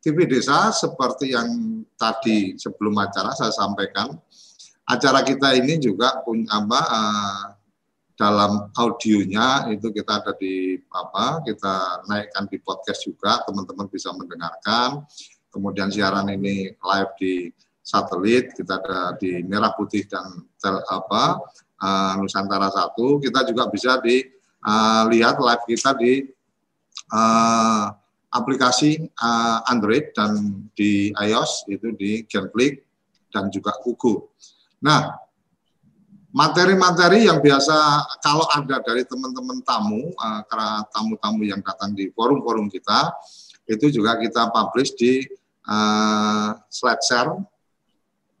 [0.00, 4.16] TV Desa seperti yang tadi sebelum acara saya sampaikan,
[4.88, 7.44] acara kita ini juga punya apa uh,
[8.16, 15.04] dalam audionya itu kita ada di apa kita naikkan di podcast juga teman-teman bisa mendengarkan
[15.56, 17.48] kemudian siaran ini live di
[17.80, 21.40] satelit kita ada di merah putih dan tel, apa
[21.80, 24.20] uh, Nusantara satu kita juga bisa di
[24.68, 26.28] uh, lihat live kita di
[27.16, 27.88] uh,
[28.36, 32.84] aplikasi uh, Android dan di iOS itu di GenClick
[33.32, 34.28] dan juga Google.
[34.84, 35.16] Nah,
[36.36, 40.42] materi-materi yang biasa kalau ada dari teman-teman tamu, uh,
[40.92, 43.14] tamu-tamu yang datang di forum-forum kita,
[43.66, 45.24] itu juga kita publish di
[45.66, 47.42] uh, SlideShare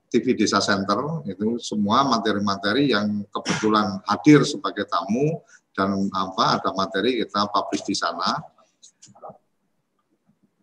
[0.06, 5.42] TV Desa Center itu semua materi-materi yang kebetulan hadir sebagai tamu
[5.76, 8.40] dan apa ada materi kita publish di sana.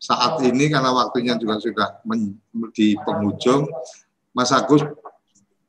[0.03, 2.35] Saat ini karena waktunya juga sudah men,
[2.75, 3.71] di penghujung,
[4.35, 4.83] Mas Agus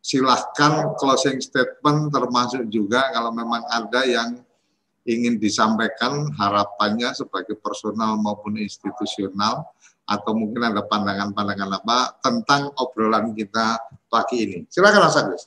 [0.04, 4.42] silahkan closing statement termasuk juga kalau memang ada yang
[5.04, 9.68] ingin disampaikan harapannya sebagai personal maupun institusional
[10.04, 13.80] atau mungkin ada pandangan-pandangan apa tentang obrolan kita
[14.12, 14.58] pagi ini.
[14.68, 15.42] Silakan Mas Agus.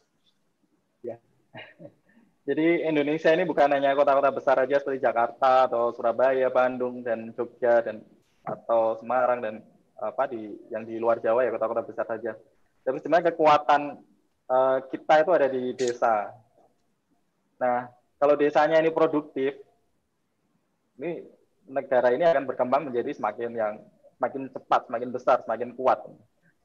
[1.05, 1.21] Ya.
[2.47, 7.85] Jadi Indonesia ini bukan hanya kota-kota besar aja seperti Jakarta atau Surabaya, Bandung dan Jogja
[7.85, 8.01] dan
[8.41, 9.55] atau Semarang dan
[9.97, 12.33] apa di yang di luar Jawa ya kota-kota besar saja.
[12.81, 13.81] Tapi sebenarnya kekuatan
[14.49, 16.31] uh, kita itu ada di desa.
[17.59, 19.59] Nah, kalau desanya ini produktif,
[20.97, 21.25] ini
[21.67, 23.73] negara ini akan berkembang menjadi semakin yang
[24.17, 26.03] semakin cepat, semakin besar, semakin kuat.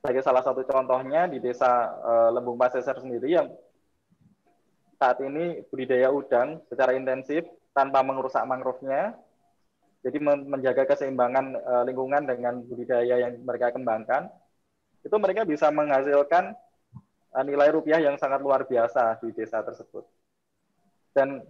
[0.03, 3.53] Sebagai salah satu contohnya di desa uh, Lembung Pasesar sendiri yang
[4.99, 9.15] saat ini budidaya udang secara intensif tanpa merusak mangrove-nya,
[10.03, 14.27] jadi menjaga keseimbangan uh, lingkungan dengan budidaya yang mereka kembangkan,
[15.07, 16.55] itu mereka bisa menghasilkan
[17.33, 20.05] Eh, nilai rupiah yang sangat luar biasa di desa tersebut.
[21.17, 21.41] Dan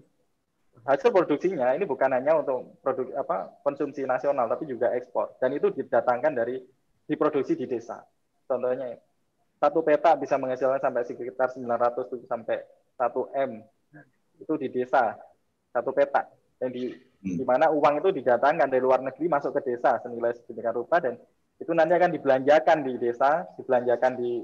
[0.83, 5.71] hasil produksinya ini bukan hanya untuk produk apa konsumsi nasional tapi juga ekspor dan itu
[5.71, 6.59] didatangkan dari
[7.07, 8.03] diproduksi di desa.
[8.49, 8.99] Contohnya
[9.63, 12.57] satu peta bisa menghasilkan sampai sekitar 900 sampai
[12.99, 13.63] 1 M
[14.43, 15.15] itu di desa
[15.71, 16.27] satu peta
[16.59, 17.37] dan di hmm.
[17.39, 21.15] di mana uang itu didatangkan dari luar negeri masuk ke desa senilai sedemikian rupa dan
[21.63, 24.43] itu nanti akan dibelanjakan di desa, dibelanjakan di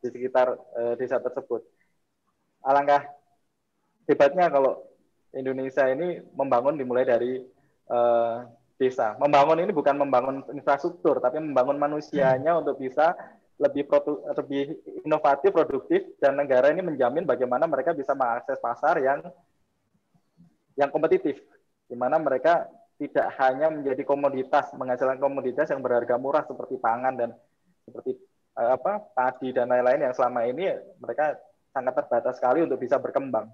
[0.00, 1.64] di sekitar uh, desa tersebut.
[2.64, 3.08] Alangkah
[4.04, 4.84] hebatnya kalau
[5.34, 7.38] Indonesia ini membangun dimulai dari
[7.90, 8.46] uh,
[8.80, 9.14] desa.
[9.20, 12.60] Membangun ini bukan membangun infrastruktur, tapi membangun manusianya hmm.
[12.64, 13.14] untuk bisa
[13.60, 14.72] lebih produ, lebih
[15.04, 19.20] inovatif, produktif, dan negara ini menjamin bagaimana mereka bisa mengakses pasar yang
[20.80, 21.36] yang kompetitif,
[21.84, 22.64] di mana mereka
[22.96, 27.30] tidak hanya menjadi komoditas, menghasilkan komoditas yang berharga murah seperti pangan dan
[27.84, 28.16] seperti
[28.60, 30.68] Eh, apa padi dan lain-lain yang selama ini
[30.98, 31.38] mereka
[31.70, 33.46] sangat terbatas sekali untuk bisa berkembang.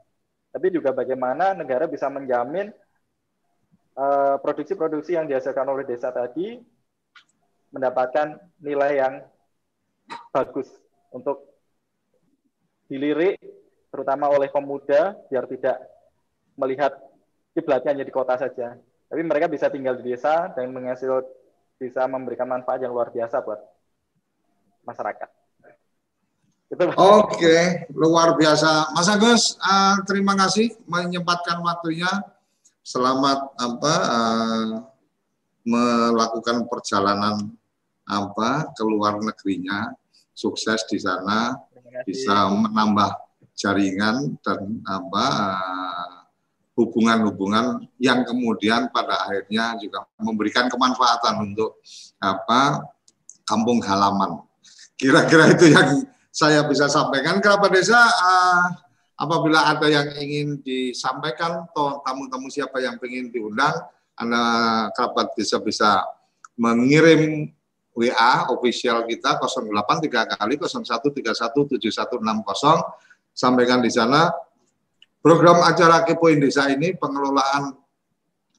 [0.56, 2.72] Tapi juga bagaimana negara bisa menjamin
[3.92, 6.56] eh, produksi-produksi yang dihasilkan oleh desa tadi
[7.76, 9.14] mendapatkan nilai yang
[10.32, 10.72] bagus
[11.12, 11.44] untuk
[12.88, 13.36] dilirik
[13.92, 15.76] terutama oleh pemuda biar tidak
[16.56, 16.96] melihat
[17.52, 18.80] kiblatnya hanya di kota saja.
[19.12, 21.20] Tapi mereka bisa tinggal di desa dan menghasil
[21.76, 23.60] bisa memberikan manfaat yang luar biasa buat
[24.88, 25.45] masyarakat.
[26.66, 29.54] Oke, okay, luar biasa, Mas Agus.
[29.62, 32.10] Uh, terima kasih menyempatkan waktunya.
[32.82, 34.70] Selamat apa uh,
[35.62, 37.54] melakukan perjalanan
[38.02, 39.94] apa ke luar negerinya,
[40.34, 41.54] sukses di sana,
[42.02, 43.14] bisa menambah
[43.54, 46.14] jaringan dan apa uh,
[46.74, 51.78] hubungan-hubungan yang kemudian pada akhirnya juga memberikan kemanfaatan untuk
[52.18, 52.90] apa
[53.46, 54.42] kampung halaman.
[54.98, 57.40] Kira-kira itu yang saya bisa sampaikan.
[57.40, 58.68] Kerabat desa, uh,
[59.16, 63.72] apabila ada yang ingin disampaikan, atau tamu-tamu siapa yang ingin diundang,
[64.20, 64.44] Anda
[64.92, 66.04] kerabat desa bisa
[66.60, 67.48] mengirim
[67.96, 71.80] WA official kita 083 kali 01317160
[73.32, 74.28] sampaikan di sana
[75.24, 77.72] program acara Kepoin Desa ini pengelolaan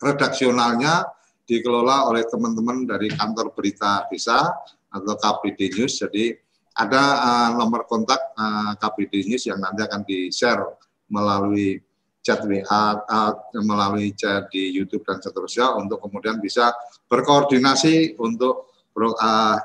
[0.02, 1.06] redaksionalnya
[1.46, 4.54] dikelola oleh teman-teman dari kantor berita desa
[4.90, 6.02] atau KPD News.
[6.02, 6.34] Jadi
[6.78, 10.62] ada uh, nomor kontak uh, eh, KPD News yang nanti akan di-share
[11.10, 11.82] melalui
[12.22, 12.62] chat WA,
[13.02, 13.34] uh,
[13.66, 16.70] melalui chat di YouTube dan seterusnya untuk kemudian bisa
[17.10, 18.70] berkoordinasi untuk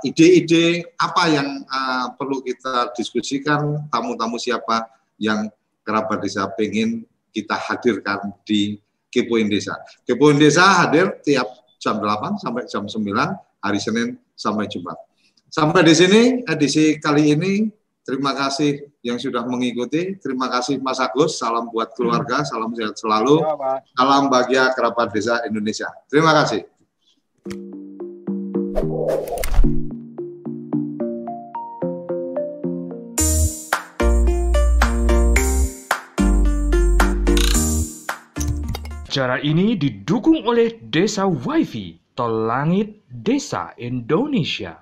[0.05, 4.89] ide-ide uh, apa yang uh, perlu kita diskusikan, tamu-tamu siapa
[5.21, 5.53] yang
[5.85, 8.81] kerabat desa pengen kita hadirkan di
[9.13, 9.77] Kepoin Desa.
[10.09, 13.05] Kepoin Desa hadir tiap jam 8 sampai jam 9
[13.61, 14.97] hari Senin sampai Jumat.
[15.53, 17.69] Sampai di sini edisi kali ini
[18.03, 20.19] Terima kasih yang sudah mengikuti.
[20.19, 21.39] Terima kasih Mas Agus.
[21.39, 22.43] Salam buat keluarga.
[22.43, 23.39] Salam sehat selalu.
[23.95, 25.87] Salam bahagia kerabat desa Indonesia.
[26.11, 26.67] Terima kasih.
[39.07, 44.82] Cara ini didukung oleh Desa WiFi Tol Langit Desa Indonesia.